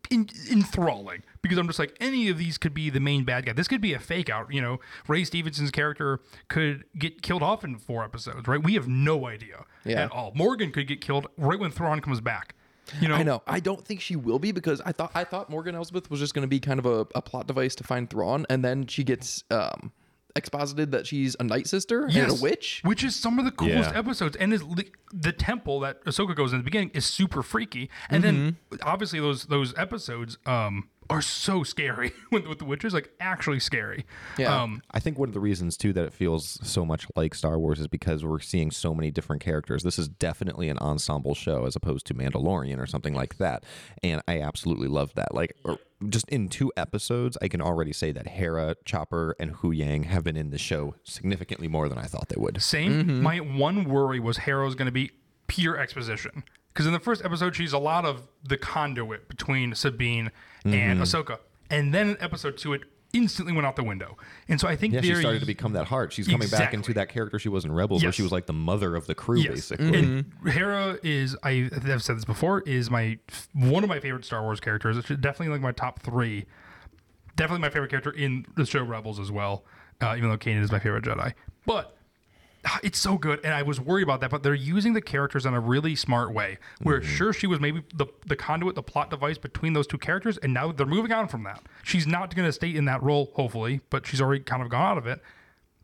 [0.09, 3.53] in, enthralling because I'm just like any of these could be the main bad guy.
[3.53, 4.53] This could be a fake out.
[4.53, 8.61] You know, Ray Stevenson's character could get killed off in four episodes, right?
[8.63, 10.03] We have no idea Yeah.
[10.05, 10.31] at all.
[10.35, 12.55] Morgan could get killed right when Thrawn comes back.
[12.99, 13.43] You know, I know.
[13.45, 16.33] I don't think she will be because I thought I thought Morgan Elsbeth was just
[16.33, 19.03] going to be kind of a, a plot device to find Thrawn, and then she
[19.03, 19.91] gets um,
[20.35, 22.81] exposited that she's a night sister and a witch.
[22.85, 23.99] which is some of the coolest Yeah.
[23.99, 24.35] episodes.
[24.37, 28.23] And is li- the temple that Ahsoka goes in the beginning is super freaky, and
[28.23, 28.87] then Mm-hmm.
[28.87, 34.05] obviously those those episodes um are so scary with, with the witches, like actually scary.
[34.37, 34.61] Yeah.
[34.61, 37.57] Um, I think one of the reasons too that it feels so much like Star
[37.57, 39.81] Wars is because we're seeing so many different characters.
[39.81, 43.63] This is definitely an ensemble show as opposed to Mandalorian or something like that,
[44.03, 45.33] and I absolutely love that.
[45.33, 50.05] Like, or just in two episodes, I can already say that Hera, Chopper, and Huyang
[50.05, 52.61] have been in the show significantly more than I thought they would.
[52.61, 53.03] Same.
[53.03, 53.21] Mm-hmm.
[53.21, 55.11] My one worry was Hera's going to be
[55.47, 56.43] pure exposition.
[56.73, 60.31] Because in the first episode, she's a lot of the conduit between Sabine
[60.65, 60.73] Mm-hmm.
[60.73, 61.39] and Ahsoka.
[61.69, 62.81] And then in episode two, it
[63.13, 64.17] instantly went out the window.
[64.47, 66.13] And so I think Yeah, she started to become that heart.
[66.13, 68.53] She's coming back into that character she was in Rebels, where she was like the
[68.53, 69.53] mother of the crew, Yes.
[69.69, 69.97] basically.
[69.99, 73.17] And Hera is I have said this before is my
[73.53, 74.97] one of my favorite Star Wars characters.
[74.97, 76.45] It's definitely like my top three.
[77.35, 79.63] Definitely my favorite character in the show Rebels as well.
[80.01, 81.33] Uh, even though Kanan is my favorite Jedi,
[81.65, 81.97] but
[82.83, 83.39] it's so good.
[83.43, 86.33] And I was worried about that, but they're using the characters in a really smart
[86.33, 86.57] way.
[86.81, 90.37] Where sure she was maybe the the conduit, the plot device between those two characters,
[90.37, 91.61] and now they're moving on from that.
[91.83, 94.91] She's not going to stay in that role, hopefully, but she's already kind of gone
[94.91, 95.21] out of it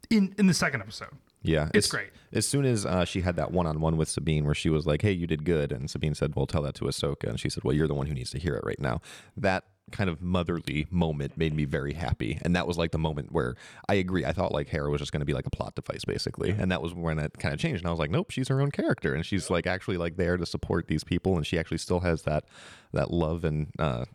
[0.10, 1.10] in in the second episode.
[1.42, 2.10] Yeah, It's as- great.
[2.34, 5.12] As soon as uh, she had that one-on-one with Sabine, where she was like, "Hey,
[5.12, 7.74] you did good," and Sabine said, "Well, tell that to Ahsoka," and she said, "Well,
[7.74, 9.00] you're the one who needs to hear it right now."
[9.38, 13.32] That kind of motherly moment made me very happy, and that was like the moment
[13.32, 13.56] where
[13.88, 14.26] I agree.
[14.26, 16.72] I thought like Hera was just going to be like a plot device, basically, and
[16.72, 17.82] that was when it kind of changed.
[17.82, 20.38] And I was like, "Nope, she's her own character, and she's like actually like there
[20.38, 22.46] to support these people, and she actually still has that
[22.94, 24.06] that love and." uh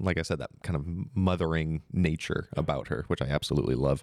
[0.00, 4.02] like I said, that kind of mothering nature about her, which I absolutely love.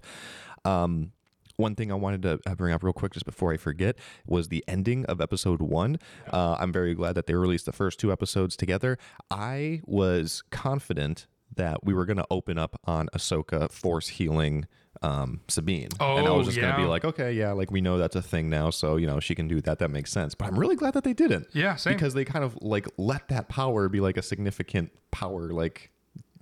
[0.64, 1.12] Um,
[1.58, 4.50] one thing I wanted to uh, bring up real quick just before I forget was
[4.50, 6.00] the ending of episode one.
[6.32, 8.98] Uh, I'm very glad that they released the first two episodes together.
[9.32, 14.66] I was confident that we were going to open up on Ahsoka force healing
[15.02, 15.90] um, Sabine.
[16.00, 18.16] and I Oh, was just going to be like, okay, yeah, like we know that's
[18.16, 18.70] a thing now.
[18.70, 19.80] So, you know, she can do that.
[19.80, 20.34] That makes sense.
[20.36, 21.48] But I'm really glad that they didn't.
[21.54, 21.94] Yeah, same.
[21.94, 25.92] Because they kind of like let that power be like a significant power, like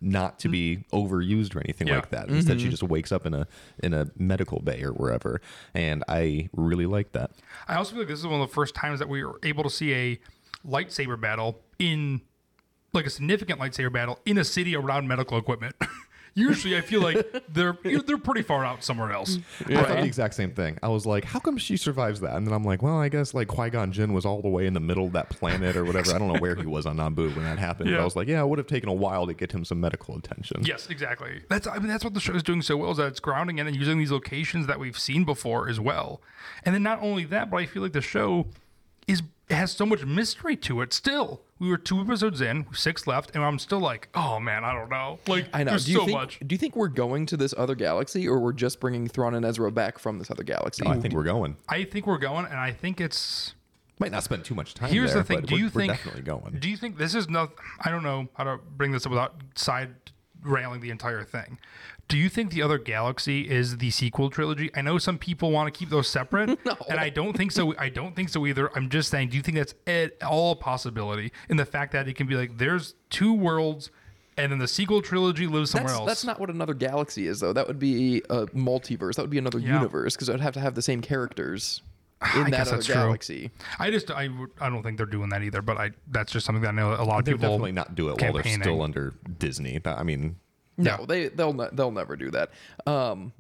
[0.04, 1.96] not to be overused or anything Yeah.
[1.96, 2.30] like that.
[2.30, 2.72] Instead, she mm-hmm.
[2.72, 3.48] just wakes up in a
[3.82, 5.42] in a medical bay or wherever,
[5.74, 7.32] and I really like that.
[7.68, 9.64] I also feel like this is one of the first times that we were able
[9.64, 10.20] to see a
[10.68, 12.22] lightsaber battle in
[12.94, 15.76] like a significant lightsaber battle in a city around medical equipment.
[16.36, 19.38] Usually, I feel like they're they're pretty far out somewhere else.
[19.60, 19.78] Mm.
[19.78, 20.80] I thought the exact same thing.
[20.82, 22.36] I was like, how come she survives that?
[22.36, 24.66] And then I'm like, well, I guess like Qui Gon Jinn was all the way
[24.66, 26.14] in the middle of that planet or whatever.
[26.16, 27.90] I don't know where he was on Naboo when that happened.
[27.90, 28.02] But Yeah.
[28.02, 30.18] I was like, yeah, it would have taken a while to get him some medical
[30.18, 30.64] attention.
[30.66, 31.42] Yes, exactly.
[31.50, 33.60] That's I mean that's what the show is doing so well is that it's grounding
[33.60, 36.22] in and using these locations that we've seen before as well.
[36.66, 38.48] And then not only that, but I feel like the show
[39.08, 39.22] is
[39.54, 40.94] has so much mystery to it.
[40.94, 44.74] Still, we were two episodes in, six left, and I'm still like, oh man, I
[44.74, 45.20] don't know.
[45.28, 45.72] Like, I know.
[45.72, 46.18] there's Do you so think?
[46.18, 46.40] much.
[46.46, 49.46] Do you think we're going to this other galaxy, or we're just bringing Thrawn and
[49.46, 50.84] Ezra back from this other galaxy?
[50.86, 51.56] Oh, I think we're going.
[51.70, 53.56] I think we're going, and I think it's.
[54.00, 55.42] Might not spend too much time Here's there, the thing.
[55.42, 55.94] but Do we're, you we're think?
[55.94, 56.58] definitely going.
[56.60, 57.52] Do you think this is not?
[57.80, 59.90] I don't know how to bring this up without side
[60.42, 61.58] railing the entire thing.
[62.10, 64.70] Do you think the other galaxy is the sequel trilogy?
[64.76, 66.50] I know some people want to keep those separate,
[66.90, 67.74] and I don't think so.
[67.78, 68.70] I don't think so either.
[68.78, 69.30] I'm just saying.
[69.30, 72.36] Do you think that's at all a possibility in the fact that it can be
[72.36, 73.90] like there's two worlds,
[74.38, 76.08] and then the sequel trilogy lives somewhere That's, else?
[76.08, 77.54] that's not what another galaxy is, though.
[77.54, 79.16] That would be a multiverse.
[79.16, 79.76] That would be another Yeah.
[79.76, 81.82] universe because it would have to have the same characters
[82.36, 82.96] in I that guess other that's true.
[82.96, 83.52] galaxy.
[83.80, 84.30] I just I,
[84.62, 85.62] I don't think they're doing that either.
[85.62, 87.96] But I that's just something that I know a lot of They'll people definitely not
[87.96, 89.80] do it while they're still under Disney.
[89.86, 90.36] I mean,
[90.78, 92.52] No, they they'll ne- they'll never do that.
[92.86, 93.34] Um,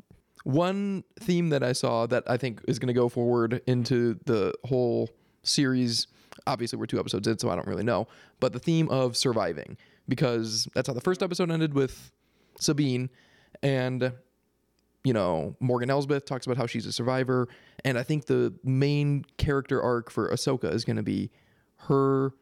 [0.43, 4.53] one theme that I saw that I think is going to go forward into the
[4.65, 5.09] whole
[5.43, 6.07] series.
[6.45, 8.07] Obviously, we're two episodes in, so I don't really know.
[8.39, 12.11] But the theme of surviving, because that's how the first episode ended with
[12.59, 13.09] Sabine,
[13.61, 14.13] and
[15.03, 17.47] you know Morgan Elsbeth talks about how she's a survivor,
[17.85, 21.31] and I think the main character arc for Ahsoka is going to be
[21.77, 22.33] her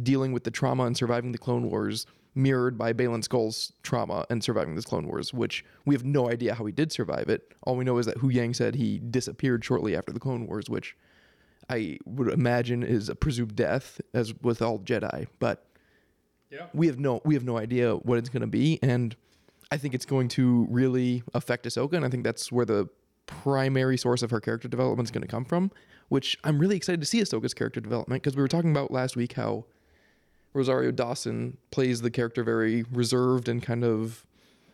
[0.00, 2.06] dealing with the trauma and surviving the Clone Wars,
[2.38, 6.54] mirrored by Baylan Skoll's trauma and surviving this Clone Wars, which we have no idea
[6.54, 7.52] how he did survive it.
[7.64, 10.96] All we know is that Huyang said he disappeared shortly after the Clone Wars, which
[11.68, 15.26] I would imagine is a presumed death, as with all Jedi.
[15.38, 15.64] But
[16.50, 16.68] Yeah.
[16.72, 19.14] we have no we have no idea what it's going to be, and
[19.70, 22.88] I think it's going to really affect Ahsoka, and I think that's where the
[23.26, 25.70] primary source of her character development is going to come from.
[26.08, 29.14] Which I'm really excited to see Ahsoka's character development because we were talking about last
[29.14, 29.66] week how
[30.54, 34.26] Rosario Dawson plays the character very reserved and kind of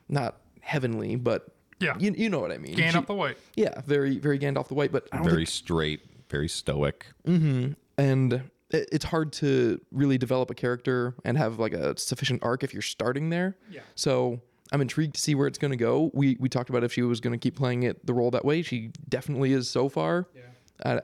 [0.08, 1.46] not heavenly, but
[1.80, 1.96] Yeah.
[1.98, 2.76] you, you know what I mean.
[2.76, 3.36] Gandalf She- the White.
[3.56, 7.06] yeah, very very Gandalf the White, but very think, straight, very stoic.
[7.26, 7.72] Mm-hmm.
[7.98, 8.32] and
[8.70, 12.72] it, it's hard to really develop a character and have like a sufficient arc if
[12.72, 13.56] you're starting there.
[13.70, 13.80] Yeah.
[13.94, 14.40] So
[14.72, 16.10] I'm intrigued to see where it's going to go.
[16.14, 18.44] We we talked about if she was going to keep playing it the role that
[18.44, 18.62] way.
[18.62, 20.28] She definitely is so far.
[20.34, 20.40] Yeah.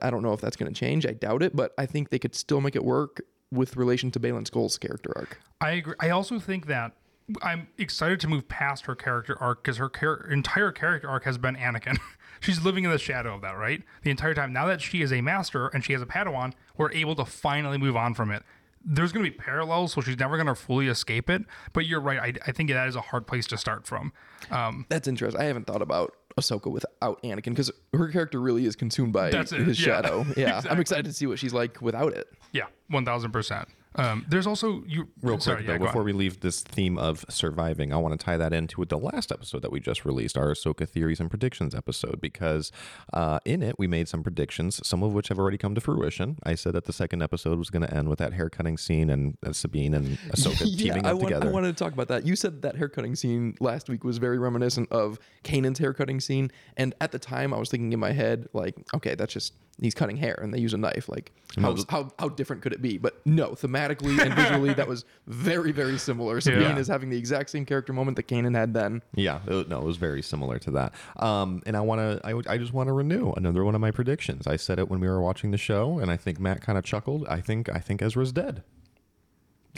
[0.01, 1.05] I, I don't know if that's going to change.
[1.05, 4.19] I doubt it, but I think they could still make it work with relation to
[4.19, 5.39] Baylan Skoll's character arc.
[5.59, 5.95] I agree.
[5.99, 6.93] I also think that
[7.41, 11.37] I'm excited to move past her character arc because her char- entire character arc has
[11.37, 11.97] been Anakin.
[12.39, 13.83] She's living in the shadow of that, right?
[14.03, 14.51] The entire time.
[14.51, 17.77] Now that she is a master and she has a Padawan, we're able to finally
[17.77, 18.43] move on from it.
[18.83, 21.43] There's going to be parallels, so she's never going to fully escape it.
[21.71, 22.19] But you're right.
[22.19, 24.11] I, I think that is a hard place to start from.
[24.49, 25.39] Um, That's interesting.
[25.39, 29.51] I haven't thought about Ahsoka without Anakin because her character really is consumed by his
[29.51, 29.73] yeah.
[29.73, 30.25] shadow.
[30.35, 30.71] Yeah, Exactly.
[30.71, 32.27] I'm excited to see what she's like without it.
[32.51, 33.67] Yeah, one thousand percent.
[33.95, 35.09] Um, there's also you.
[35.21, 36.05] Real sorry, quick though, go before on.
[36.05, 39.61] we leave this theme of surviving, I want to tie that into the last episode
[39.63, 42.71] that we just released, our Ahsoka theories and predictions episode, because
[43.11, 46.37] uh, in it we made some predictions, some of which have already come to fruition.
[46.43, 49.37] I said that the second episode was going to end with that haircutting scene and
[49.45, 51.49] uh, Sabine and Ahsoka teaming I, up want, together.
[51.49, 52.25] I wanted to talk about that.
[52.25, 56.95] You said that haircutting scene last week was very reminiscent of Kanan's haircutting scene, and
[57.01, 60.17] at the time I was thinking in my head like, okay, that's just he's cutting
[60.17, 61.07] hair and they use a knife.
[61.09, 62.97] Like, how, th- how, how different could it be?
[62.97, 66.39] But no, thematically and visually, that was very very similar.
[66.41, 66.77] Sabine Yeah.
[66.77, 69.01] is having the exact same character moment that Kanan had then.
[69.15, 70.93] Yeah, it, no, it was very similar to that.
[71.17, 73.91] Um, and I want to, I, I just want to renew another one of my
[73.91, 74.47] predictions.
[74.47, 76.83] I said it when we were watching the show, and I think Matt kind of
[76.83, 77.25] chuckled.
[77.27, 78.63] I think, I think Ezra's dead.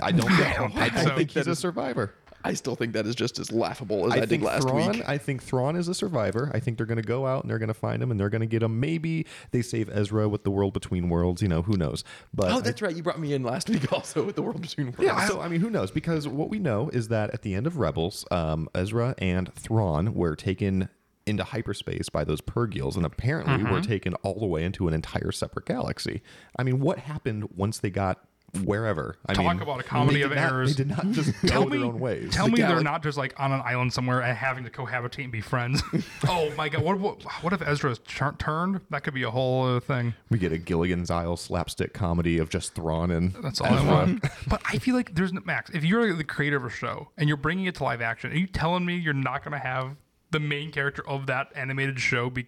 [0.02, 0.70] I don't know.
[0.76, 1.40] I don't, think think, so.
[1.42, 2.14] he's a survivor.
[2.44, 4.92] I still think that is just as laughable as I, I did think last Thrawn.
[4.92, 5.04] week.
[5.08, 6.52] I think Thrawn is a survivor.
[6.54, 8.30] I think they're going to go out and they're going to find him and they're
[8.30, 8.80] going to get him.
[8.80, 11.42] Maybe they save Ezra with the world between worlds.
[11.42, 12.04] You know, who knows?
[12.34, 12.96] But Oh, I- that's right.
[12.96, 15.00] You brought me in last week also with the world between worlds.
[15.02, 15.90] yeah, so I mean, who knows?
[15.92, 20.14] Because what we know is that at the end of Rebels, um, Ezra and Thrawn
[20.14, 20.90] were taken
[21.26, 25.32] into hyperspace by those Purrgils, and apparently were taken all the way into an entire
[25.32, 26.22] separate galaxy.
[26.60, 28.20] I mean, what happened once they got
[28.64, 29.16] wherever?
[29.26, 30.76] I Talk mean, about a comedy of not- errors.
[30.76, 32.32] They did not just Tell me, their own ways.
[32.34, 34.70] tell The me they're galax- not just like on an island somewhere and having to
[34.70, 35.82] cohabitate and be friends.
[36.28, 38.82] oh my god, what, what what if Ezra's tur- turned?
[38.90, 40.14] That could be a whole other thing.
[40.30, 44.24] we get a Gilligan's Isle slapstick comedy of just Thrawn and That's all I want.
[44.48, 45.70] But I feel like there's Max.
[45.72, 48.36] If you're the creator of a show and you're bringing it to live action, are
[48.36, 49.96] you telling me you're not going to have
[50.34, 52.46] the main character of that animated show be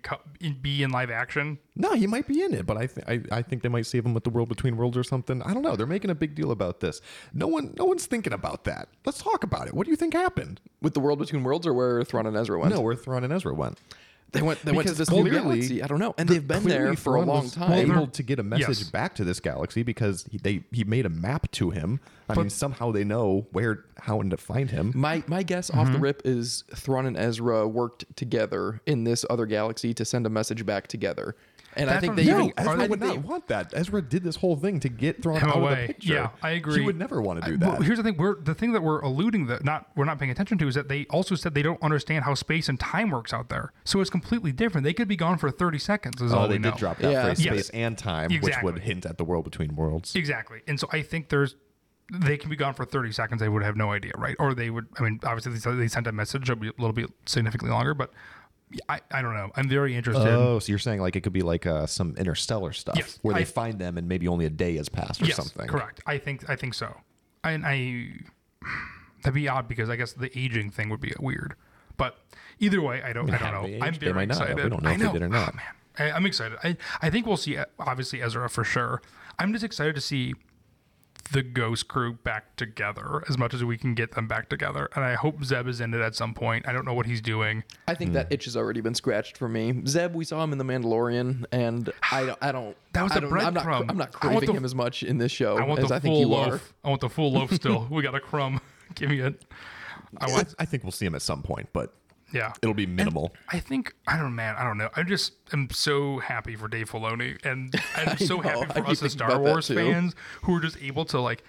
[0.62, 1.60] be in live action?
[1.78, 4.06] No, he might be in it, but I, th- I I think they might save
[4.06, 5.42] him with the World Between Worlds or something.
[5.44, 5.78] I don't know.
[5.78, 7.00] They're making a big deal about this.
[7.34, 8.90] No one no one's thinking about that.
[9.06, 9.74] Let's talk about it.
[9.74, 10.60] What do you think happened?
[10.82, 12.74] With the world between worlds, or where Thrawn and Ezra went?
[12.74, 13.80] No, where Thrawn and Ezra went.
[14.36, 14.64] They went.
[14.64, 15.82] They went to Because this new galaxy.
[15.82, 17.92] I don't know, and they've been there for a Thrawn long was time.
[17.92, 18.90] Able to get a message Yes.
[18.92, 22.00] back to this galaxy because he, they he made a map to him.
[22.30, 24.92] I mean, somehow they know where how and to find him.
[24.96, 25.94] My my guess off Mm-hmm.
[25.94, 30.30] the rip is Thrawn and Ezra worked together in this other galaxy to send a
[30.30, 31.36] message back together.
[31.78, 32.54] And I think they I'm even saying.
[32.58, 33.74] Ezra they- would not want that.
[33.76, 36.14] Ezra did this whole thing to get Thrawn Him out of the picture.
[36.14, 36.76] Yeah, I agree.
[36.80, 37.84] He would never want to do Well, that.
[37.84, 40.58] here's the thing: we're the thing that we're alluding that not we're not paying attention
[40.60, 43.50] to is that they also said they don't understand how space and time works out
[43.50, 43.74] there.
[43.84, 44.86] So it's completely different.
[44.86, 46.22] They could be gone for 30 seconds.
[46.22, 46.72] Is Oh, all they we know.
[46.72, 47.24] did drop that Yeah.
[47.26, 47.54] phrase, Yes.
[47.54, 50.16] space and time, which would hint at the world between worlds.
[50.16, 50.62] Exactly.
[50.68, 51.56] And so I think there's
[52.14, 53.42] they can be gone for 30 seconds.
[53.42, 54.36] They would have no idea, right?
[54.38, 54.86] Or they would.
[55.00, 56.44] I mean, obviously they, they sent a message.
[56.44, 58.12] It'll be a little bit significantly longer, but
[58.90, 59.52] I, I don't know.
[59.56, 60.28] I'm very interested.
[60.28, 63.36] Oh, so you're saying like it could be like uh, some interstellar stuff Yes, where
[63.36, 65.68] they I- find them and maybe only a day has passed or yes, something.
[65.68, 66.02] correct.
[66.06, 66.96] I think I think so.
[67.44, 68.10] And I
[69.24, 71.56] that'd be odd because I guess the aging thing would be weird.
[71.98, 72.18] But
[72.60, 73.30] either way, I don't.
[73.30, 73.86] I, don't know.
[73.86, 74.64] I'm very might not excited.
[74.64, 75.54] We don't know I if they did or not.
[75.54, 75.66] Oh, man,
[75.98, 76.58] I, I'm excited.
[76.64, 77.58] I I think we'll see.
[77.80, 79.02] Obviously, Ezra for sure.
[79.40, 80.34] I'm just excited to see
[81.32, 84.88] the Ghost crew back together as much as we can get them back together.
[84.96, 86.68] And I hope Zeb is in it at some point.
[86.68, 87.64] I don't know what he's doing.
[87.88, 88.16] I think Hmm.
[88.16, 89.82] that itch has already been scratched for me.
[89.88, 92.38] Zeb, we saw him in The Mandalorian, and I don't.
[92.42, 92.78] I don't.
[92.94, 93.66] That was I a don't, I'm not.
[93.66, 93.86] breadcrumb.
[93.90, 95.96] I'm not I craving the- him as much in this show I want as the
[95.96, 96.54] I think full you loaf.
[96.54, 96.62] are.
[96.86, 97.88] I want the full loaf still.
[97.90, 98.62] we got a crumb.
[98.96, 99.44] Give me it.
[100.20, 100.44] I I.
[100.60, 101.94] I think we'll see him at some point, but
[102.36, 102.52] Yeah.
[102.62, 103.34] it'll be minimal.
[103.50, 104.56] I think I don't know, man.
[104.58, 104.90] I don't know.
[104.96, 108.50] I just am so happy for Dave Filoni, and I'm so know.
[108.50, 111.44] happy for us as Star Wars fans who are just able to like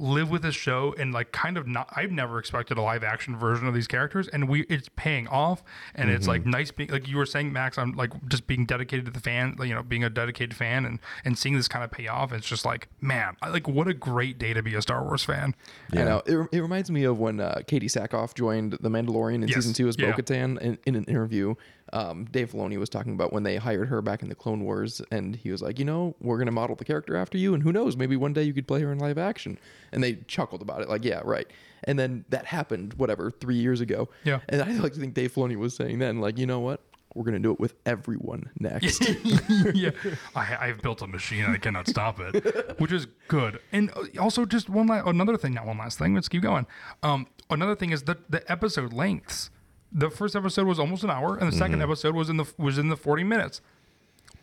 [0.00, 1.92] live with this show and like kind of not.
[1.96, 5.62] I've never expected a live action version of these characters, and we it's paying off,
[5.94, 6.30] and it's Mm-hmm.
[6.30, 7.78] like nice being like you were saying, Max.
[7.78, 10.98] I'm like just being dedicated to the fan, you know, being a dedicated fan, and
[11.24, 12.32] and seeing this kind of pay off.
[12.32, 15.24] It's just like man, I, like what a great day to be a Star Wars
[15.24, 15.54] fan.
[15.92, 16.22] I know.
[16.26, 19.56] It, it reminds me of when uh, Katee Sackhoff joined The Mandalorian in Yes.
[19.56, 20.12] season two as Yeah.
[20.12, 20.60] Bo-Katan.
[20.60, 21.54] In, in an interview,
[21.92, 25.00] um, Dave Filoni was talking about when they hired her back in the Clone Wars,
[25.10, 27.62] and he was like, you know, we're going to model the character after you, and
[27.62, 29.58] who knows, maybe one day you could play her in live action.
[29.92, 31.46] And they chuckled about it, like, yeah, right.
[31.84, 34.08] And then that happened, whatever, three years ago.
[34.24, 34.40] Yeah.
[34.48, 36.80] And I like to think Dave Filoni was saying then, like, you know what?
[37.14, 39.08] We're going to do it with everyone next.
[39.74, 39.90] yeah,
[40.36, 43.58] I, I've built a machine and I cannot stop it, which is good.
[43.72, 46.14] And uh, also, just one la- another thing, not one last thing.
[46.14, 46.66] Let's keep going.
[47.02, 49.50] Um, another thing is the the episode lengths.
[49.90, 51.90] The first episode was almost an hour, and the second mm-hmm.
[51.90, 53.60] episode was in the was in the forty minutes.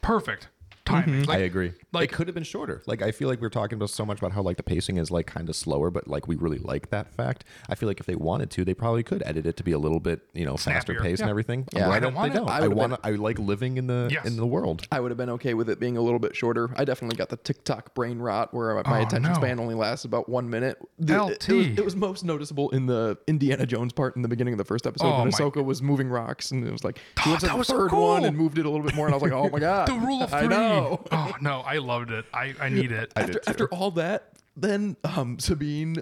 [0.02, 0.50] Perfect
[0.86, 1.22] timing.
[1.22, 1.30] Mm-hmm.
[1.30, 1.74] Like, I agree.
[1.94, 2.82] like- it could have been shorter.
[2.86, 5.12] Like I feel like we're talking about so much about how like the pacing is
[5.12, 7.44] like kind of slower, but like we really like that fact.
[7.70, 9.80] I feel like if they wanted to, they probably could edit it to be a
[9.80, 11.02] little bit you know faster Snappier.
[11.02, 11.26] paced Yeah.
[11.26, 11.68] and everything.
[11.74, 11.88] Yeah.
[11.88, 12.40] Why I don't don't want they it.
[12.42, 12.50] don't?
[12.50, 13.00] I I, want to.
[13.04, 14.26] I like living in the Yes.
[14.26, 14.88] in the world.
[14.92, 16.70] I would have been okay with it being a little bit shorter.
[16.76, 19.34] I definitely got the TikTok brain rot where my Oh, attention no.
[19.34, 20.78] span only lasts about one minute.
[21.00, 21.50] The- LT.
[21.50, 24.58] It, was, it was most noticeable in the Indiana Jones part in the beginning of
[24.58, 27.32] the first episode Oh, when my- was moving rocks, and it was like she Oh,
[27.32, 29.14] went to the was so third one and moved it a little bit more, and
[29.14, 30.40] I was like, oh my god, the rule of three.
[30.40, 30.75] I know.
[31.12, 32.26] Oh no, I loved it.
[32.34, 33.12] I, I need it.
[33.16, 35.98] After, after all that, then um, Sabine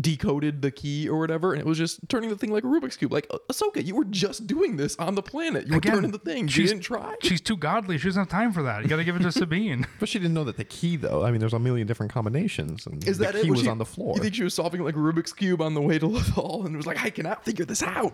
[0.00, 2.96] decoded the key or whatever, and it was just turning the thing like a Rubik's
[2.96, 3.12] cube.
[3.12, 5.66] Like Ahsoka, you were just doing this on the planet.
[5.66, 6.44] You were Again, turning the thing.
[6.44, 7.16] You she's- didn't try.
[7.22, 7.98] She's too godly.
[7.98, 8.82] She doesn't have time for that.
[8.82, 9.88] You got to give it to Sabine.
[9.98, 11.24] But she didn't know that the key though.
[11.24, 13.50] I mean, there's a million different combinations, and Is the that key it?
[13.50, 14.14] was she- on the floor.
[14.14, 16.76] You think she was solving like a Rubik's cube on the way to Lothal, and
[16.76, 18.12] was like, I cannot figure this out.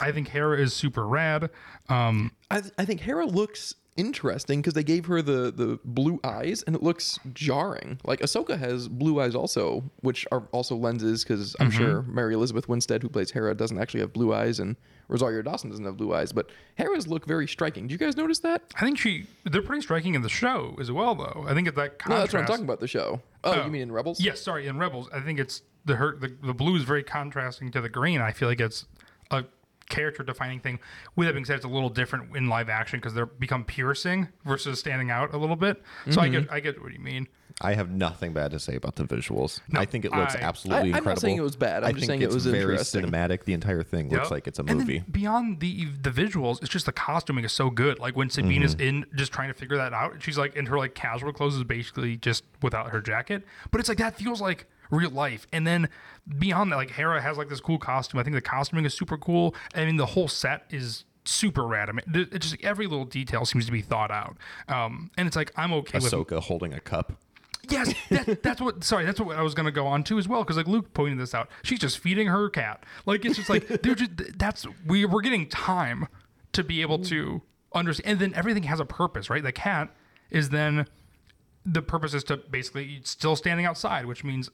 [0.00, 1.50] I think Hera is super rad.
[1.88, 6.62] Um, I, I think Hera looks interesting because they gave her the the blue eyes,
[6.62, 7.98] and it looks jarring.
[8.04, 11.78] Like Ahsoka has blue eyes also, which are also lenses because I'm mm-hmm.
[11.78, 14.76] sure Mary Elizabeth Winstead, who plays Hera, doesn't actually have blue eyes, and
[15.08, 16.32] Rosario Dawson doesn't have blue eyes.
[16.32, 17.86] But Hera's look very striking.
[17.86, 18.62] Do you guys notice that?
[18.76, 21.44] I think she they're pretty striking in the show as well, though.
[21.48, 22.08] I think it's that contrast.
[22.08, 22.80] No, that's what I'm talking about.
[22.80, 23.20] The show.
[23.44, 23.64] Oh, Oh.
[23.64, 24.20] you mean in Rebels?
[24.20, 27.70] Yes, sorry, in Rebels, I think it's the her the, the blue is very contrasting
[27.72, 28.20] to the green.
[28.20, 28.86] I feel like it's
[29.30, 29.44] a
[29.88, 30.78] character defining thing.
[31.14, 34.28] With that being said, it's a little different in live action because they're become piercing
[34.44, 35.82] versus standing out a little bit.
[36.10, 36.40] So I Mm-hmm.
[36.42, 37.28] get I get what you mean.
[37.62, 39.60] I have nothing bad to say about the visuals.
[39.74, 41.20] I think it looks I- absolutely I- I'm not incredible.
[41.22, 41.84] saying it was bad.
[41.84, 43.04] I'm I just think saying it it's was very interesting.
[43.06, 43.44] cinematic.
[43.44, 44.30] The entire thing looks Yep.
[44.30, 45.04] like it's a And then movie.
[45.10, 47.98] beyond the the visuals, it's just the costuming is so good.
[47.98, 48.86] Like when Sabine is Mm-hmm.
[48.86, 51.64] in just trying to figure that out, she's like in her like casual clothes is
[51.64, 53.42] basically just without her jacket.
[53.70, 55.46] But it's like that feels like real life.
[55.50, 55.88] And then
[56.38, 58.20] beyond that, like Hera has like this cool costume.
[58.20, 59.54] I think the costuming is super cool.
[59.74, 61.88] I mean, the whole set is super rad.
[61.88, 64.36] I mean, it's just every little detail seems to be thought out.
[64.68, 67.12] Um, and it's like I'm okay with Ahsoka holding a cup.
[67.68, 68.84] Yes, that, that's what.
[68.84, 70.42] Sorry, that's what I was gonna go on to as well.
[70.42, 72.84] Because like Luke pointed this out, she's just feeding her cat.
[73.04, 76.08] Like it's just like they're just that's we we're getting time
[76.52, 79.42] to be able to understand, and then everything has a purpose, right?
[79.42, 79.94] The cat
[80.30, 80.86] is then
[81.64, 84.50] the purpose is to basically still standing outside, which means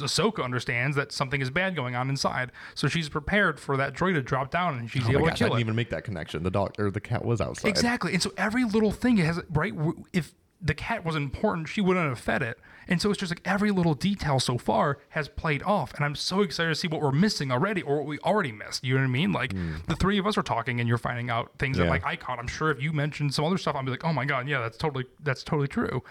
[0.00, 4.14] Ahsoka understands that something is bad going on inside, so she's prepared for that droid
[4.14, 5.60] to drop down, and she's Oh able I to kill didn't it.
[5.62, 6.42] even make that connection.
[6.42, 7.68] The dog or the cat was outside.
[7.68, 8.12] Exactly.
[8.14, 9.74] And so every little thing it has right.
[10.12, 10.32] If
[10.62, 12.58] the cat was important, she wouldn't have fed it.
[12.88, 16.16] And so it's just like every little detail so far has played off, and I'm
[16.16, 18.82] so excited to see what we're missing already, or what we already missed.
[18.82, 19.32] You know what I mean?
[19.32, 19.54] Like
[19.86, 22.40] the three of us are talking, and you're finding out things that like I caught.
[22.40, 24.60] I'm sure if you mentioned some other stuff, I'd be like, oh my god, yeah,
[24.60, 26.02] that's totally that's totally true.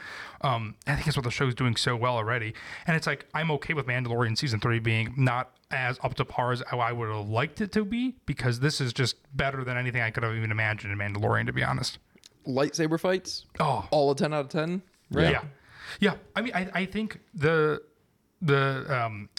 [0.42, 2.54] Um, I think that's what the show's doing so well already,
[2.88, 6.54] and it's like I'm okay with Mandalorian season three being not as up to par
[6.54, 9.76] as how I would have liked it to be, because this is just better than
[9.78, 12.00] anything I could have even imagined in Mandalorian, to be honest.
[12.48, 14.82] Lightsaber fights, Oh, all a 10 out of 10.
[15.12, 15.32] Right?
[15.32, 15.42] yeah.
[16.00, 17.82] yeah, I mean, I, I think the
[18.42, 19.30] the um,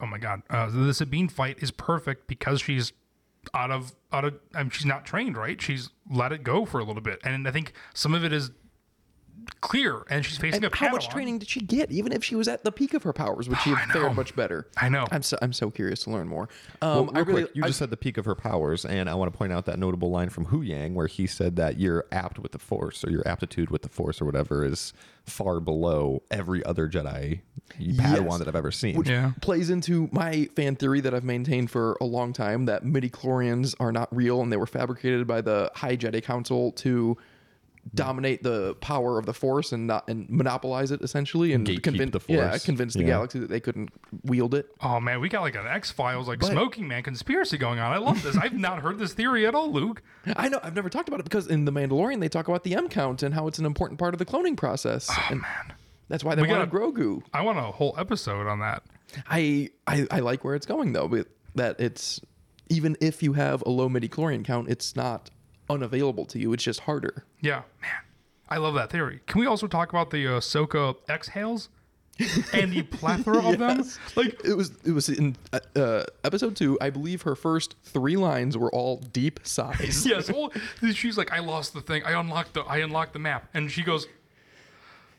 [0.00, 2.92] oh my god, uh, the Sabine fight is perfect because she's
[3.54, 5.60] out of out of I mean, she's not trained, right?
[5.60, 8.50] She's let it go for a little bit, and I think some of it is
[9.60, 11.90] clear, and she's facing And a how much training did she get?
[11.90, 14.14] Even if she was at the peak of her powers, would she have I fared
[14.14, 14.66] much better?
[14.76, 15.06] I know.
[15.10, 16.48] I'm so, I'm so curious to learn more.
[16.82, 18.84] Well, Um, real I really, quick, you I- just said the peak of her powers,
[18.84, 21.78] and I want to point out that notable line from Huyang where he said that
[21.78, 24.92] you're apt with the Force, or your aptitude with the Force, or whatever, is
[25.24, 28.38] far below every other Jedi Padawan Yes.
[28.38, 28.96] that I've ever seen.
[28.96, 29.32] which Yeah.
[29.40, 33.74] plays into my fan theory that I've maintained for a long time that midi chlorians
[33.80, 37.16] are not real and they were fabricated by the High Jedi Council to
[37.94, 42.12] dominate the power of the Force and not and monopolize it essentially and Gatekeep convince
[42.12, 42.36] the force.
[42.38, 43.06] yeah convince the Yeah.
[43.06, 43.90] galaxy that they couldn't
[44.22, 44.70] wield it.
[44.80, 47.92] Oh man, we got like an X Files like But- Smoking Man conspiracy going on.
[47.92, 48.36] I love this.
[48.36, 50.02] I've not heard this theory at all, Luke.
[50.36, 52.74] I know I've never talked about it because in the Mandalorian they talk about the
[52.74, 55.08] M count and how it's an important part of the cloning process.
[55.10, 55.42] Oh, and
[56.08, 57.22] That's why they We wanted gotta- Grogu.
[57.32, 58.82] I want a whole episode on that.
[59.28, 62.20] I, I I like where it's going though, but that it's
[62.68, 65.30] even if you have a low midi chlorian count, it's not
[65.68, 66.52] unavailable to you.
[66.52, 67.24] It's just harder.
[67.40, 67.90] Yeah, man,
[68.48, 69.20] I love that theory.
[69.26, 71.68] Can we also talk about the uh, Ahsoka exhales
[72.52, 73.84] and the plethora of them?
[74.16, 76.78] Like, It was it was in uh, uh, episode two.
[76.80, 80.06] I believe her first three lines were all deep sighs.
[80.06, 80.52] yes, well,
[80.92, 82.02] she's like, I lost the thing.
[82.04, 84.06] I unlocked the, I unlocked the map, and she goes.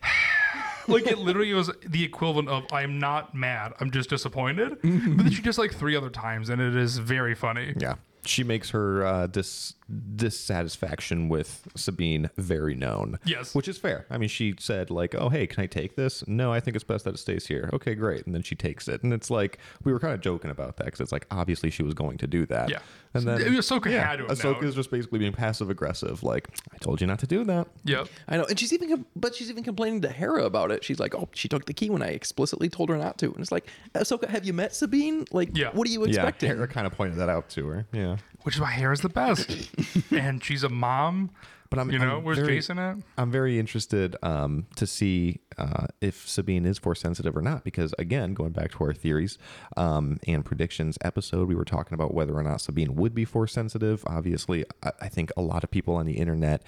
[0.88, 4.70] like it literally was the equivalent of I'm not mad, I'm just disappointed.
[4.82, 7.74] but then she does like three other times, and it is very funny.
[7.78, 7.96] Yeah.
[8.26, 9.75] She makes her uh, dis-
[10.16, 13.20] dissatisfaction with Sabine very known.
[13.26, 13.54] Yes.
[13.56, 14.06] Which is fair.
[14.10, 16.28] I mean, she said, like, oh, hey, can I take this?
[16.28, 17.70] No, I think it's best that it stays here.
[17.74, 18.26] Okay, great.
[18.26, 19.04] And then she takes it.
[19.04, 21.84] And it's like, we were kind of joking about that because it's like, obviously she
[21.84, 22.70] was going to do that.
[22.70, 22.80] Yeah.
[23.14, 24.66] And then I mean, Ahsoka had to have Ahsoka known.
[24.66, 26.22] is just basically being passive aggressive.
[26.24, 27.68] Like, I told you not to do that.
[27.86, 28.08] Yep.
[28.28, 30.84] I know, and she's even com- but she's even complaining to Hera about it.
[30.84, 33.40] She's like, "Oh, she took the key when I explicitly told her not to." And
[33.40, 35.26] it's like, Ahsoka, have you met Sabine?
[35.32, 35.70] Like, Yeah.
[35.72, 36.08] what are you Yeah.
[36.08, 36.50] expecting?
[36.50, 37.86] Hera kind of pointed that out to her.
[37.94, 38.18] Yeah.
[38.44, 39.50] Which is why Hera's the best,
[40.12, 41.32] and she's a mom.
[41.72, 42.98] But I'm, You know, I'm where's very- Jason at?
[43.18, 47.94] I'm very interested um, to see uh, if Sabine is force sensitive or not, because
[47.98, 49.40] again, going back to our theories
[49.76, 53.52] um, and predictions episode, we were talking about whether or not Sabine would be force
[53.52, 54.04] sensitive.
[54.06, 56.62] Obviously, I, I think a lot of people on the internet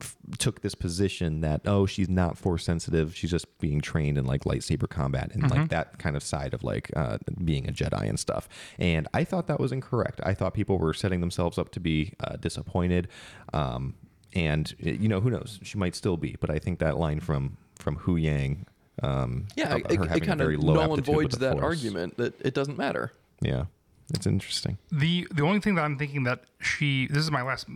[0.00, 3.14] f- took this position that oh she's not force sensitive.
[3.16, 6.62] She's just being trained in like lightsaber combat and like that kind of side of
[6.64, 8.48] like uh, being a jedi and stuff.
[8.78, 10.20] And i thought that was incorrect.
[10.24, 13.08] I thought people were setting themselves up to be uh, disappointed.
[13.52, 13.94] Um,
[14.34, 15.60] and you know who knows?
[15.62, 18.64] She might still be but i think that line from from Huyang
[19.02, 21.64] um yeah, it, it kind of null and voids that Force.
[21.64, 23.12] argument that it doesn't matter.
[23.40, 23.64] yeah
[24.12, 24.76] it's interesting.
[24.92, 27.66] The the only thing that I'm thinking that she this is my last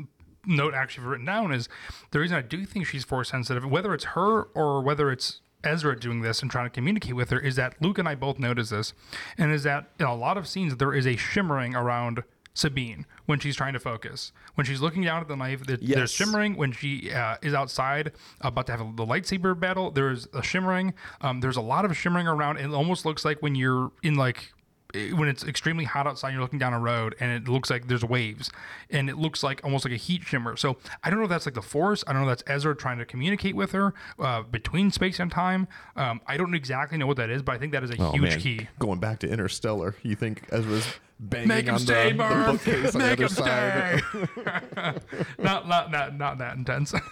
[0.49, 1.68] note actually written down is
[2.11, 5.99] the reason I do think she's force sensitive, whether it's her or whether it's Ezra
[5.99, 8.70] doing this and trying to communicate with her, is that Luke and I both notice
[8.70, 8.92] this,
[9.36, 12.22] and is that in a lot of scenes there is a shimmering around
[12.55, 14.32] Sabine when she's trying to focus.
[14.57, 16.11] When she's looking down at the knife, there- there's Yes.
[16.11, 16.57] shimmering.
[16.57, 20.94] When she uh, is outside about to have the lightsaber battle, there's a shimmering.
[21.20, 22.57] Um, there's a lot of shimmering around.
[22.57, 24.53] It almost looks like when you're in like
[24.95, 28.05] when it's extremely hot outside, you're looking down a road and it looks like there's
[28.05, 28.51] waves
[28.91, 30.57] and it looks like almost like a heat shimmer.
[30.57, 32.03] So I don't know if that's like the force.
[32.07, 35.30] I don't know if that's Ezra trying to communicate with her uh, between space and
[35.30, 35.68] time.
[35.95, 38.12] Um, I don't exactly know what that is, but I think that is a Oh,
[38.12, 38.41] huge man.
[38.41, 38.68] key.
[38.78, 40.86] Going back to Interstellar, you think Ezra's
[41.20, 44.03] banging Make him on stay, the, the bookcase on the Make other him side?
[44.11, 44.95] stay.
[45.43, 46.95] not, not, not, not that intense.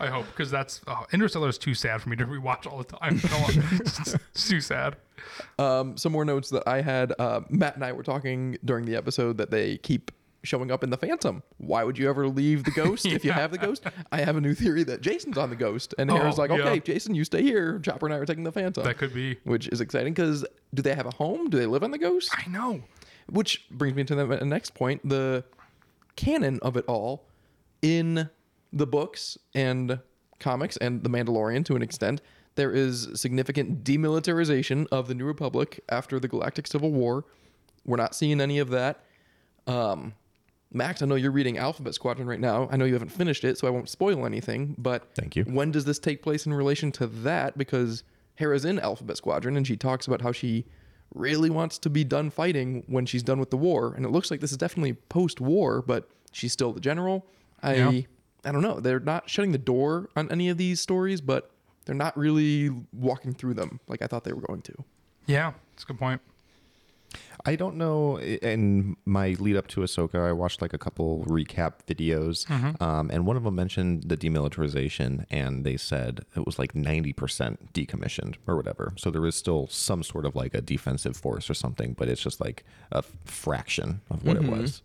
[0.00, 2.84] I hope because that's oh, Interstellar is too sad for me to rewatch all the
[2.84, 3.20] time.
[3.80, 4.96] It's, it's too sad.
[5.58, 7.12] Um, some more notes that I had.
[7.18, 10.10] Uh, Matt and I were talking during the episode that they keep
[10.44, 11.42] showing up in the Phantom.
[11.58, 13.84] Why would you ever leave the ghost if you have the ghost?
[14.12, 16.56] I have a new theory that Jason's on the ghost, and Hera's Oh, like, yeah.
[16.64, 17.78] okay, Jason, you stay here.
[17.78, 18.82] Chopper and I are taking the Phantom.
[18.82, 19.38] That could be.
[19.44, 21.48] which is exciting because do they have a home?
[21.50, 22.30] Do they live on the ghost?
[22.36, 22.82] I know.
[23.30, 25.44] Which brings me to the next point: the
[26.16, 27.24] canon of it all
[27.82, 28.28] in
[28.72, 29.98] the books and
[30.38, 32.20] comics and the Mandalorian to an extent.
[32.54, 37.24] There is significant demilitarization of the New Republic after the Galactic Civil War.
[37.84, 39.04] We're not seeing any of that.
[39.66, 40.14] Um,
[40.72, 42.68] Max, I know you're reading Alphabet Squadron right now.
[42.70, 44.74] I know you haven't finished it, so I won't spoil anything.
[44.78, 45.44] But Thank you.
[45.44, 47.58] When does this take place in relation to that?
[47.58, 48.04] Because
[48.36, 50.64] Hera's in Alphabet Squadron, and she talks about how she
[51.14, 53.92] really wants to be done fighting when she's done with the war.
[53.94, 57.26] And it looks like this is definitely post-war, but she's still the general.
[57.62, 58.00] I Yeah.
[58.44, 58.80] I don't know.
[58.80, 61.50] They're not shutting the door on any of these stories, but
[61.84, 64.84] they're not really walking through them like I thought they were going to.
[65.26, 66.20] Yeah, that's a good point.
[67.44, 68.18] I don't know.
[68.20, 72.48] In my lead up to Ahsoka, I watched like a couple recap videos,
[72.80, 77.12] um, and one of them mentioned the demilitarization, and they said it was like ninety
[77.12, 78.94] percent decommissioned or whatever.
[78.96, 82.22] So there is still some sort of like a defensive force or something, but it's
[82.22, 84.82] just like a fraction of what it was.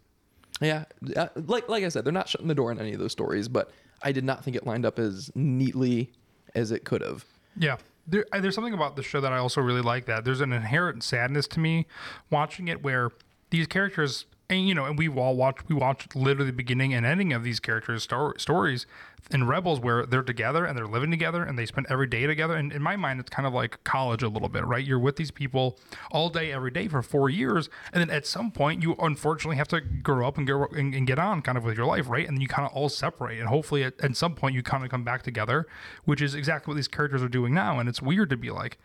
[0.62, 0.86] Yeah,
[1.16, 3.48] uh, like like I said, they're not shutting the door on any of those stories,
[3.48, 6.12] but I did not think it lined up as neatly
[6.56, 7.26] as it could have.
[7.58, 7.78] Yeah.
[8.10, 10.24] There, there's something about the show that I also really like that.
[10.24, 11.88] There's an inherent sadness to me
[12.30, 13.12] watching it where
[13.50, 17.06] these characters, and you know, and we all watched we watched literally the beginning and
[17.06, 18.86] ending of these characters' stor- stories
[19.30, 22.56] in Rebels where they're together and they're living together and they spend every day together.
[22.56, 24.86] And in my mind, it's kind of like college a little bit, right?
[24.86, 25.78] You're with these people
[26.12, 27.70] all day, every day for four years.
[27.92, 31.06] And then at some point, you unfortunately have to grow up and, go, and, and
[31.06, 32.26] get on kind of with your life, right?
[32.26, 33.40] And then you kind of all separate.
[33.40, 35.68] And hopefully at, at some point, you kind of come back together,
[36.06, 37.80] which is exactly what these characters are doing now.
[37.80, 38.78] And it's weird to be like,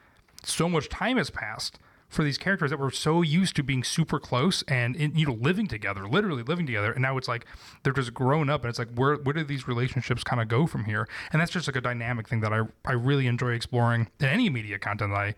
[0.42, 1.78] so much time has passed
[2.12, 5.32] for these characters that were so used to being super close and in, you know
[5.32, 6.92] living together literally living together.
[6.92, 7.46] And now it's like
[7.82, 10.66] they're just grown up and it's like where where do these relationships kind of go
[10.66, 11.08] from here?
[11.32, 14.50] And that's just like a dynamic thing that i i really enjoy exploring in any
[14.50, 15.34] media content that i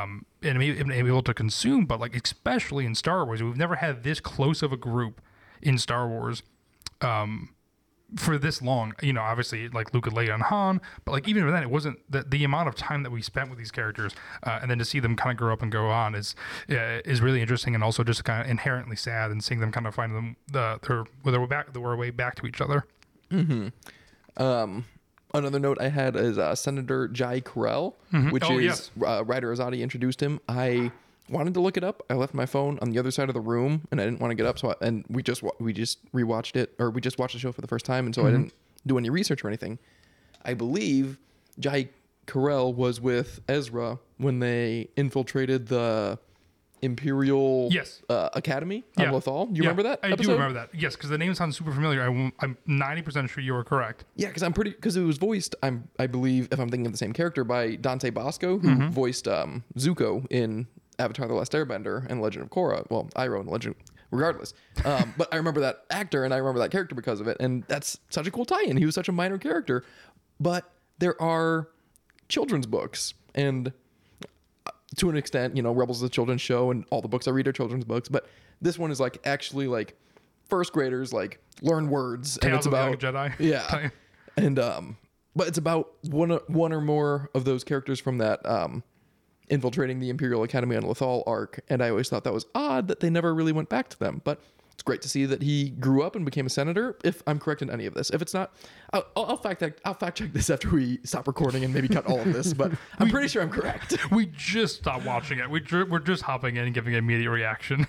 [0.00, 3.42] um and am able to consume but like especially in star wars.
[3.42, 5.20] We've never had this close of a group
[5.60, 6.44] in star wars
[7.00, 7.50] um
[8.16, 11.62] for this long, you know, obviously like and Leia and Han, but like even then,
[11.62, 14.70] it wasn't the, the amount of time that we spent with these characters, uh, and
[14.70, 16.34] then to see them kind of grow up and go on is
[16.70, 19.86] uh, is really interesting, and also just kind of inherently sad, and seeing them kind
[19.86, 22.84] of find them the their their way back their way back to each other.
[24.36, 24.84] Um,
[25.34, 27.94] another note I had is uh, Senator Jai Carell,
[28.30, 28.90] which Oh, is yes.
[29.06, 30.40] uh, Ryder Azadi introduced him.
[30.48, 30.92] I
[31.32, 32.02] wanted to look it up.
[32.10, 34.30] I left my phone on the other side of the room, and I didn't want
[34.30, 34.58] to get up.
[34.58, 37.52] So I, and we just we just rewatched it, or we just watched the show
[37.52, 38.52] for the first time, and so I didn't
[38.86, 39.78] do any research or anything.
[40.44, 41.18] I believe
[41.58, 41.88] Jai
[42.26, 46.18] Carell was with Ezra when they infiltrated the
[46.80, 48.02] Imperial Yes.
[48.08, 49.10] uh, Academy on Yeah.
[49.12, 49.46] Lothal.
[49.46, 50.00] Do you Yeah, remember that?
[50.02, 50.32] I episode?
[50.32, 50.74] do remember that.
[50.74, 52.02] Yes, because the name sounds super familiar.
[52.02, 52.06] I,
[52.44, 54.04] am 90% sure you are correct.
[54.16, 55.54] Yeah, because I'm pretty because it was voiced.
[55.62, 58.88] I'm I believe if I'm thinking of the same character by Dante Basco, who Mm-hmm.
[58.90, 60.66] voiced um, Zuko in
[60.98, 62.86] Avatar: The Last Airbender and Legend of Korra.
[62.90, 63.74] Well, Iroh and Legend.
[64.10, 64.52] Regardless,
[64.84, 67.64] um, but I remember that actor and I remember that character because of it, and
[67.66, 68.76] that's such a cool tie-in.
[68.76, 69.84] He was such a minor character,
[70.38, 71.68] but there are
[72.28, 73.72] children's books, and
[74.66, 77.26] uh, to an extent, you know, Rebels is a children's show, and all the books
[77.26, 78.10] I read are children's books.
[78.10, 78.28] But
[78.60, 79.96] this one is like actually like
[80.48, 83.32] first graders like learn words, and it's about Jedi.
[83.38, 83.88] yeah,
[84.36, 84.98] and um,
[85.34, 88.82] but it's about one one or more of those characters from that um,
[89.52, 93.00] infiltrating the Imperial Academy on Lothal arc, and I always thought that was odd that
[93.00, 94.40] they never really went back to them, but.
[94.74, 96.96] It's great to see that he grew up and became a senator.
[97.04, 98.54] If I'm correct in any of this, if it's not,
[98.94, 99.74] I'll, I'll fact check.
[99.84, 102.54] I'll fact check this after we stop recording and maybe cut all of this.
[102.54, 103.94] But I'm pretty sure I'm correct.
[104.10, 105.50] We just stopped watching it.
[105.50, 107.86] We dr- we're just hopping in and giving an immediate reaction.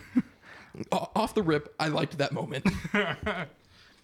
[0.92, 2.68] Off the rip, I liked that moment.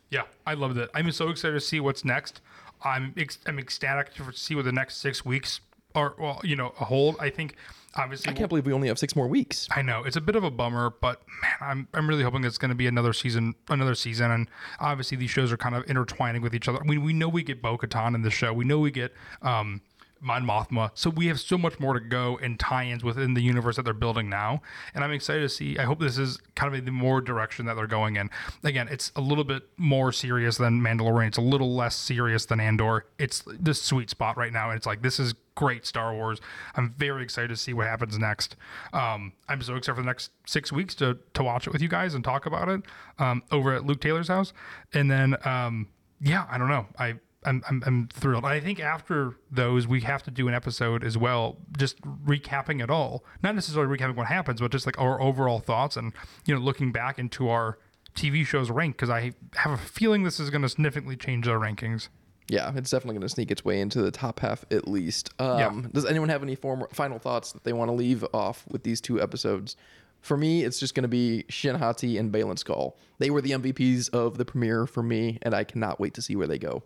[0.10, 0.90] Yeah, I loved it.
[0.96, 2.40] I'm so excited to see what's next.
[2.82, 5.60] I'm ex- I'm ecstatic to see what the next six weeks
[5.96, 6.16] are.
[6.18, 7.18] Well, you know, a hold.
[7.20, 7.56] I think
[7.96, 9.68] obviously I can't believe we only have six more weeks.
[9.72, 12.58] I know it's a bit of a bummer, but man, I'm I'm really hoping it's
[12.58, 16.42] going to be another season, another season, and obviously these shows are kind of intertwining
[16.42, 16.80] with each other.
[16.82, 19.82] I mean, we know we get Bo-Katan in the show, we know we get um,
[20.22, 23.78] Mon Mothma, so we have so much more to go and tie-ins within the universe
[23.78, 24.62] that they're building now,
[24.94, 25.78] and I'm excited to see.
[25.78, 28.30] I hope this is kind of the more direction that they're going in.
[28.64, 31.28] Again, it's a little bit more serious than Mandalorian.
[31.28, 33.06] It's a little less serious than Andor.
[33.18, 36.40] It's the sweet spot right now, and it's like this is great Star Wars.
[36.76, 38.56] I'm very excited to see what happens next.
[38.94, 41.90] Um, I'm so excited for the next six weeks to to watch it with you
[41.90, 42.82] guys and talk about it
[43.20, 44.54] um, over at Luke Taylor's house.
[44.94, 45.90] And then, um,
[46.22, 46.88] yeah, I don't know.
[46.98, 48.46] I I'm, I'm, I'm thrilled.
[48.46, 52.90] I think after those, we have to do an episode as well, just recapping it
[52.90, 53.24] all.
[53.44, 56.14] Not necessarily recapping what happens, but just like our overall thoughts and
[56.46, 57.80] you know looking back into our
[58.16, 61.60] TV shows rank because I have a feeling this is going to significantly change our
[61.60, 62.08] rankings.
[62.50, 65.30] Yeah, it's definitely going to sneak its way into the top half at least.
[65.40, 65.82] Um, Yeah.
[65.94, 69.00] Does anyone have any form, final thoughts that they want to leave off with these
[69.00, 69.76] two episodes?
[70.22, 72.96] For me, it's just going to be Shin Hati and Baylan Skoll.
[73.20, 76.36] They were the MVPs of the premiere for me, and I cannot wait to see
[76.36, 76.84] where they go.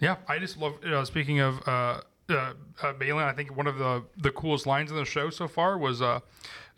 [0.00, 0.82] Yeah, I just love.
[0.84, 2.00] Uh, speaking of uh,
[2.30, 2.52] uh,
[2.82, 5.78] uh, Baylan, I think one of the the coolest lines in the show so far
[5.78, 6.20] was, uh,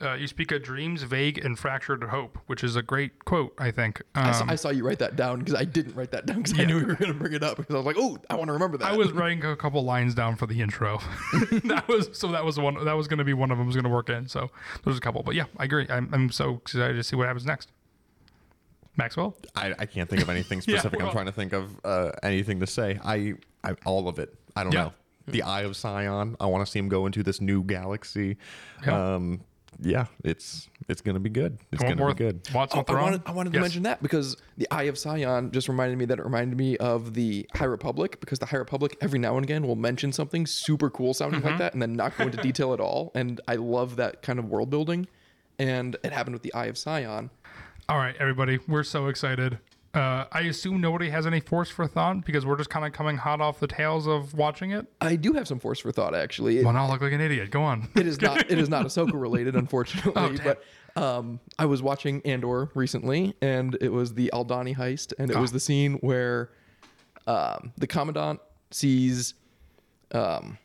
[0.00, 3.52] uh, "You speak of dreams, vague and fractured hope," which is a great quote.
[3.58, 4.00] I think.
[4.14, 6.42] Um, I, saw, I saw you write that down because I didn't write that down
[6.42, 8.18] because I knew you were going to bring it up because I was like, oh,
[8.30, 8.92] I want to remember that.
[8.92, 10.98] I was writing a couple lines down for the intro.
[11.64, 13.74] that was so that was one that was going to be one of them was
[13.76, 14.28] going to work in.
[14.28, 14.50] So
[14.84, 15.86] there's a couple, but yeah, I agree.
[15.90, 17.70] I'm, I'm so excited to see what happens next.
[18.96, 20.98] Maxwell, I, I can't think of anything specific.
[20.98, 22.98] well- I'm trying to think of uh, anything to say.
[23.04, 23.34] I,
[23.64, 24.34] I all of it.
[24.56, 24.84] I don't Yeah.
[24.84, 24.92] know.
[25.32, 26.36] The Eye of Sion.
[26.40, 28.36] I want to see him go into this new galaxy.
[28.86, 29.14] Yeah.
[29.14, 29.40] Um,
[29.82, 31.56] yeah, it's it's gonna be good.
[31.72, 32.08] It's gonna more?
[32.08, 32.40] be good.
[32.52, 35.52] Want some Oh, I wanted, I wanted to mention that because the Eye of Sion
[35.52, 38.96] just reminded me that it reminded me of the High Republic because the High Republic
[39.00, 41.48] every now and again will mention something super cool sounding Mm-hmm.
[41.50, 43.12] like that and then not go into detail at all.
[43.14, 45.06] And I love that kind of world building.
[45.58, 47.30] And it happened with the Eye of Sion.
[47.88, 49.58] All right, everybody, we're so excited.
[49.92, 53.16] Uh, I assume nobody has any force for thought because we're just kind of coming
[53.16, 54.86] hot off the tails of watching it.
[55.00, 56.58] I do have some force for thought actually.
[56.58, 57.50] It, Well, now I look like an idiot.
[57.50, 57.88] Go on.
[57.96, 60.12] it is not it is not Ahsoka related, unfortunately.
[60.14, 60.62] Oh, but
[61.02, 65.50] um, I was watching Andor recently, and it was the Aldhani heist, and it was
[65.50, 65.54] Oh.
[65.54, 66.50] the scene where
[67.26, 68.38] um, the commandant
[68.70, 69.34] sees
[70.12, 70.56] um,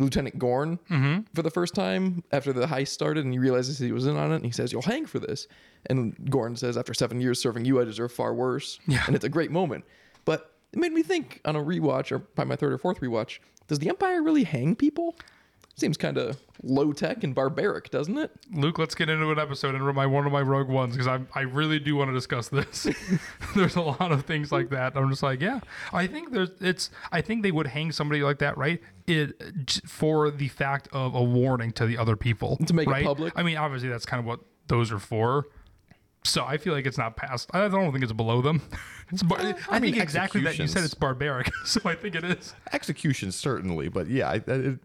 [0.00, 1.20] Lieutenant Gorn Mm-hmm.
[1.34, 4.32] for the first time after the heist started, and he realizes he was in on
[4.32, 5.46] it, and he says, "You'll hang for this."
[5.86, 9.02] And Gorn says, "After seven years serving you, I deserve far worse." Yeah.
[9.06, 9.84] and it's a great moment.
[10.24, 13.38] But it made me think on a rewatch, or by my third or fourth rewatch,
[13.68, 15.16] does the Empire really hang people?
[15.80, 18.30] Seems kind of low tech and barbaric, doesn't it?
[18.52, 21.20] Luke, let's get into an episode and my one of my rogue ones because I
[21.34, 22.86] I really do want to discuss this.
[23.56, 24.94] there's a lot of things like that.
[24.94, 25.60] I'm just like, yeah,
[25.90, 26.90] I think there's it's.
[27.10, 28.82] I think they would hang somebody like that, right?
[29.06, 33.32] It for the fact of a warning to the other people To make it public?
[33.36, 35.48] I mean, obviously that's kind of what those are for.
[36.24, 37.50] So I feel like it's not past.
[37.54, 38.62] I don't think it's below them.
[39.12, 41.50] It's bar- uh, I, mean, think exactly that you said it's barbaric.
[41.64, 42.54] So I think it is.
[42.72, 44.78] Execution certainly, but yeah, I, I, it,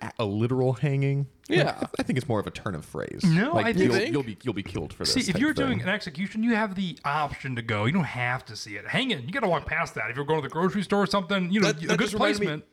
[0.00, 1.26] an, a literal hanging.
[1.48, 1.86] like, Yeah.
[1.98, 3.22] I think it's more of a turn of phrase.
[3.24, 4.12] No, like I think- you'll, You think?
[4.12, 5.14] you'll be you'll be killed for this.
[5.14, 5.66] See, if you're thing.
[5.66, 7.84] doing an execution, you have the option to go.
[7.86, 8.86] You don't have to see it.
[8.86, 9.22] Hang in.
[9.26, 10.10] You got to walk past that.
[10.10, 12.04] If you're going to the grocery store or something, you know, That- a that good
[12.04, 12.64] just me- placement.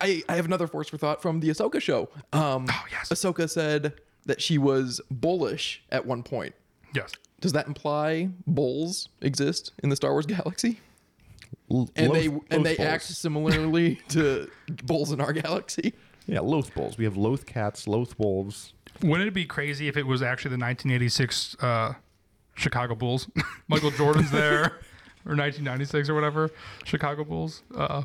[0.00, 2.10] I, I have another force for thought from the Ahsoka show.
[2.32, 3.08] Um, Oh, yes.
[3.08, 3.94] Ahsoka said
[4.26, 6.54] that she was bullish at one point.
[6.94, 7.12] Yes.
[7.40, 10.80] Does that imply bulls exist in the Star Wars galaxy?
[11.70, 12.88] L- And they loath- and loath they bulls.
[12.88, 14.50] act similarly to
[14.84, 15.94] bulls in our galaxy.
[16.26, 16.98] Yeah, loath bulls.
[16.98, 18.72] We have loath cats, loath wolves.
[19.02, 21.94] Wouldn't it be crazy if it was actually the 1986 uh,
[22.54, 23.28] Chicago Bulls?
[23.68, 24.64] Michael Jordan's there,
[25.24, 26.50] or 1996 or whatever.
[26.84, 27.62] Chicago Bulls.
[27.74, 28.02] Uh,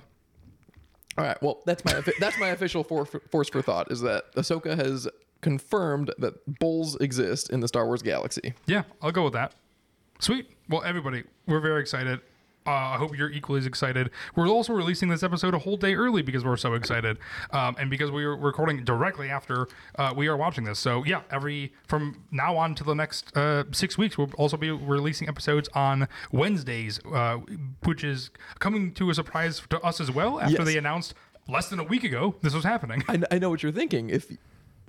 [1.18, 1.42] All right.
[1.42, 5.08] Well, that's my that's my official for, force for thought is that Ahsoka has
[5.42, 8.54] confirmed that bulls exist in the Star Wars galaxy.
[8.68, 9.54] yeah, I'll go with that.
[10.20, 10.48] Sweet.
[10.70, 12.20] Well, everybody, we're very excited.
[12.68, 14.12] Uh, I hope you're equally as excited.
[14.36, 17.18] We're also releasing this episode a whole day early because we're so excited,
[17.52, 20.78] um, and because we are recording directly after uh, we are watching this.
[20.78, 24.70] So yeah, every from now on to the next uh, six weeks, we'll also be
[24.70, 27.38] releasing episodes on Wednesdays, uh,
[27.84, 30.40] which is coming to a surprise to us as well.
[30.40, 30.66] After Yes.
[30.66, 31.14] they announced
[31.48, 33.04] less than a week ago this was happening.
[33.10, 34.10] I, I know what you're thinking.
[34.12, 34.32] If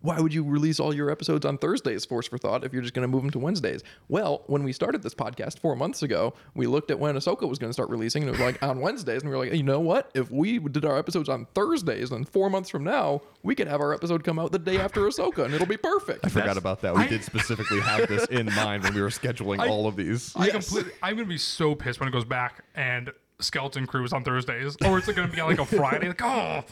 [0.03, 2.93] why would you release all your episodes on Thursdays, Force for Thought, if you're just
[2.95, 3.83] going to move them to Wednesdays?
[4.09, 7.59] Well, when we started this podcast four months ago, we looked at when Ahsoka was
[7.59, 9.63] going to start releasing, and it was like on Wednesdays, and we were like, you
[9.63, 10.11] know what?
[10.15, 13.81] If we did our episodes on Thursdays, then four months from now, we could have
[13.81, 16.25] our episode come out the day after Ahsoka, and it'll be perfect.
[16.27, 16.95] I forgot about that.
[16.95, 20.33] We I- did specifically have this in mind when we were scheduling all of these.
[20.37, 20.69] I Yes.
[20.69, 24.23] completely, I'm gonna be so pissed when it goes back and Skeleton Crew is on
[24.25, 26.09] Thursdays, or it's gonna be on like a Friday.
[26.09, 26.65] Like, oh,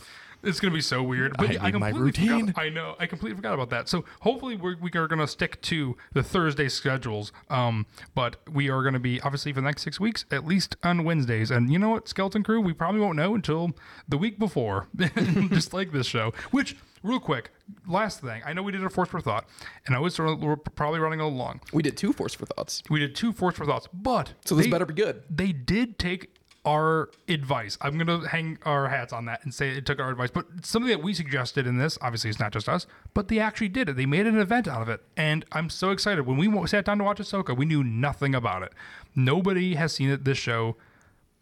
[0.43, 1.36] it's gonna be so weird.
[1.36, 2.47] But I yeah, I, need my completely routine.
[2.49, 2.62] forgot.
[2.62, 2.97] I know.
[2.99, 3.88] I completely forgot about that.
[3.88, 7.32] So hopefully we're, we are gonna stick to the Thursday schedules.
[7.49, 11.05] Um, but we are gonna be obviously for the next six weeks at least on
[11.05, 11.51] Wednesdays.
[11.51, 13.70] And you know what, Skeleton Crew, we probably won't know until
[14.09, 14.88] the week before,
[15.51, 16.32] just like this show.
[16.51, 17.51] Which, real quick,
[17.86, 19.49] last thing, I know we did a force for thought,
[19.86, 21.61] and I was sort of, we're probably running a little long.
[21.72, 24.66] We did two Force for Thoughts, We did two force for thoughts, but so this
[24.66, 25.22] they- better be good.
[25.30, 26.34] They did take
[26.64, 27.78] our advice.
[27.80, 30.30] I'm gonna hang our hats on that and say it took our advice.
[30.30, 33.68] But something that we suggested in this, obviously, it's not just us, but they actually
[33.70, 33.96] did it.
[33.96, 36.26] They made an event out of it, and I'm so excited.
[36.26, 38.72] When we sat down to watch Ahsoka, we knew nothing about it.
[39.14, 40.24] Nobody has seen it.
[40.24, 40.76] This show,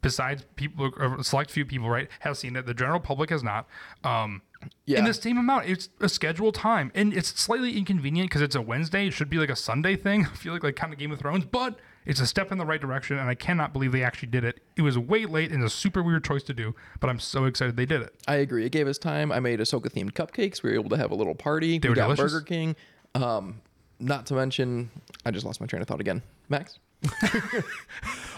[0.02, 2.66] besides people, a select few people, right, have seen it.
[2.66, 3.66] The general public has not.
[4.04, 4.42] Um,
[4.86, 4.98] Yeah.
[5.00, 5.66] in the same amount.
[5.68, 9.06] It's a scheduled time, and it's slightly inconvenient because it's a Wednesday.
[9.06, 10.26] It should be like a Sunday thing.
[10.32, 12.64] I feel like like kind of Game of Thrones, but it's a step in the
[12.64, 14.60] right direction, and I cannot believe they actually did it.
[14.76, 17.76] It was way late and a super weird choice to do, but I'm so excited
[17.76, 18.14] they did it.
[18.26, 18.64] I agree.
[18.64, 19.30] It gave us time.
[19.30, 20.62] I made Ahsoka themed cupcakes.
[20.62, 21.78] We were able to have a little party.
[21.82, 22.32] we were got delicious.
[22.32, 22.76] Burger King.
[23.14, 23.60] Um,
[24.00, 24.90] not to mention,
[25.24, 26.22] I just lost my train of thought again.
[26.48, 26.78] Max?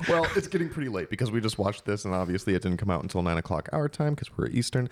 [0.09, 2.89] Well, it's getting pretty late because we just watched this, and obviously it didn't come
[2.91, 4.89] out until nine o'clock our time because we're Eastern.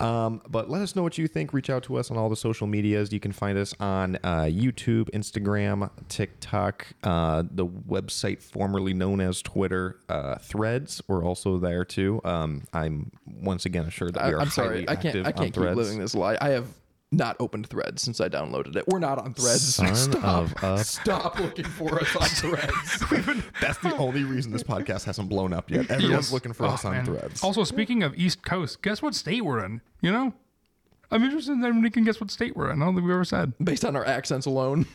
[0.00, 1.52] Um, but let us know what you think.
[1.52, 3.12] Reach out to us on all the social medias.
[3.12, 9.42] You can find us on uh, YouTube, Instagram, TikTok, uh, the website formerly known as
[9.42, 11.00] Twitter, uh, Threads.
[11.06, 12.20] We're also there too.
[12.24, 14.84] Um, I'm once again assured that we are I'm sorry.
[14.84, 15.06] highly I can't.
[15.06, 15.76] active I can't keep Threads.
[15.76, 16.36] living this lie.
[16.40, 16.66] I have
[17.10, 18.84] not opened Threads since I downloaded it.
[18.86, 19.74] We're not on Threads.
[19.74, 20.24] Son Stop.
[20.24, 23.42] of a- Stop looking for us on Threads.
[23.60, 25.90] That's the only reason this podcast hasn't blown up yet.
[25.90, 26.32] Everyone's Yes.
[26.32, 27.04] looking for Oh, us on man.
[27.06, 27.42] Threads.
[27.42, 29.80] Also, speaking of East Coast, guess what state we're in?
[30.02, 30.34] You know,
[31.10, 32.82] I'm interested in anyone can guess what state we're in.
[32.82, 33.54] I don't think we ever said.
[33.62, 34.86] Based on our accents alone.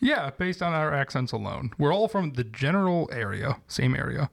[0.00, 1.72] Yeah, based on our accents alone.
[1.76, 4.30] We're all from the general area, same area.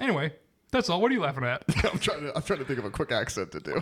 [0.00, 0.32] Anyway,
[0.72, 1.00] that's all.
[1.00, 1.62] What are you laughing at?
[1.92, 2.32] I'm trying to.
[2.36, 3.80] I'm trying to think of a quick accent to do.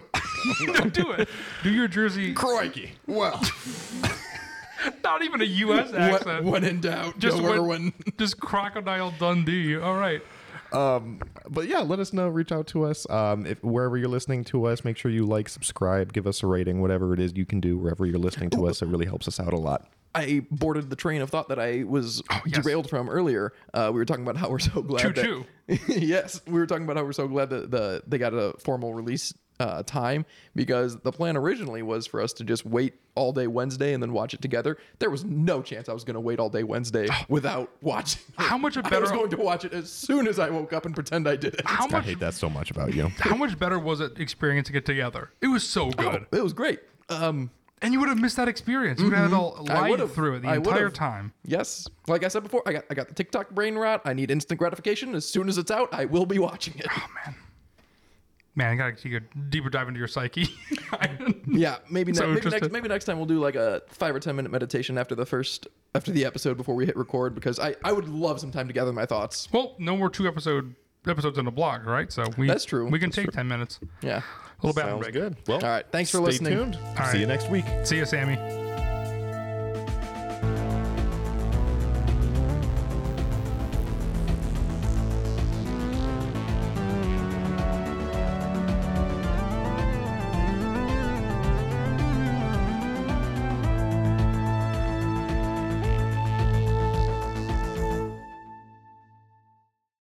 [0.90, 1.28] Do it.
[1.62, 2.34] Do your Jersey.
[2.34, 2.92] Crikey!
[3.06, 3.40] Well,
[5.04, 5.92] Not even a U.S.
[5.92, 6.44] accent.
[6.44, 7.92] when in doubt, Just when- Irwin.
[8.18, 9.76] Just crocodile Dundee.
[9.76, 10.22] All right.
[10.72, 12.28] but yeah, let us know.
[12.28, 13.08] Reach out to us.
[13.10, 16.46] Um, if wherever you're listening to us, make sure you like, subscribe, give us a
[16.46, 18.80] rating, whatever it is you can do wherever you're listening to us.
[18.82, 19.86] It really helps us out a lot.
[20.14, 22.62] I boarded the train of thought that I was Oh, yes.
[22.62, 23.52] derailed from earlier.
[23.72, 25.46] Uh, we were talking about how we're so glad that Choo-choo.
[25.88, 28.92] yes, we were talking about how we're so glad that the they got a formal
[28.94, 30.24] release uh, time
[30.56, 34.12] because the plan originally was for us to just wait all day Wednesday and then
[34.12, 34.78] watch it together.
[35.00, 38.22] There was no chance I was going to wait all day Wednesday without watching.
[38.30, 38.34] it.
[38.42, 38.96] How much better?
[38.96, 41.36] I was going to watch it as soon as I woke up and pretend I
[41.36, 41.60] did it.
[41.66, 43.08] How much, I hate that so much about you.
[43.18, 45.30] How much better was it experiencing it together?
[45.42, 46.80] It was so good, It was great.
[47.10, 47.50] Um,
[47.82, 49.00] and you would have missed that experience.
[49.00, 49.58] You would have had mm-hmm.
[49.58, 50.14] all live would've.
[50.14, 50.94] through it the I entire would've.
[50.94, 51.32] time.
[51.44, 54.02] yes, like I said before, I got I got the TikTok brain rot.
[54.04, 55.14] I need instant gratification.
[55.14, 56.86] As soon as it's out, I will be watching it.
[56.90, 57.34] Oh man,
[58.54, 60.48] man, I gotta take a deeper dive into your psyche.
[61.46, 62.62] Yeah, maybe, So ne- maybe interested.
[62.62, 65.24] next maybe next time we'll do like a five or ten minute meditation after the
[65.24, 68.66] first after the episode before we hit record because I I would love some time
[68.66, 69.48] to gather my thoughts.
[69.52, 70.74] well, no more two episode
[71.06, 72.12] episodes in a blog, right?
[72.12, 72.88] So we That's true.
[72.88, 73.80] We can That's take ten minutes.
[74.02, 74.22] Yeah.
[74.62, 75.14] A little bathroom Sounds break.
[75.14, 75.36] good.
[75.46, 75.86] Well, All right.
[75.90, 76.52] Thanks for stay listening.
[76.52, 76.76] tuned.
[76.76, 77.18] All See right.
[77.20, 77.64] you next week.
[77.84, 78.36] See you, Sammy.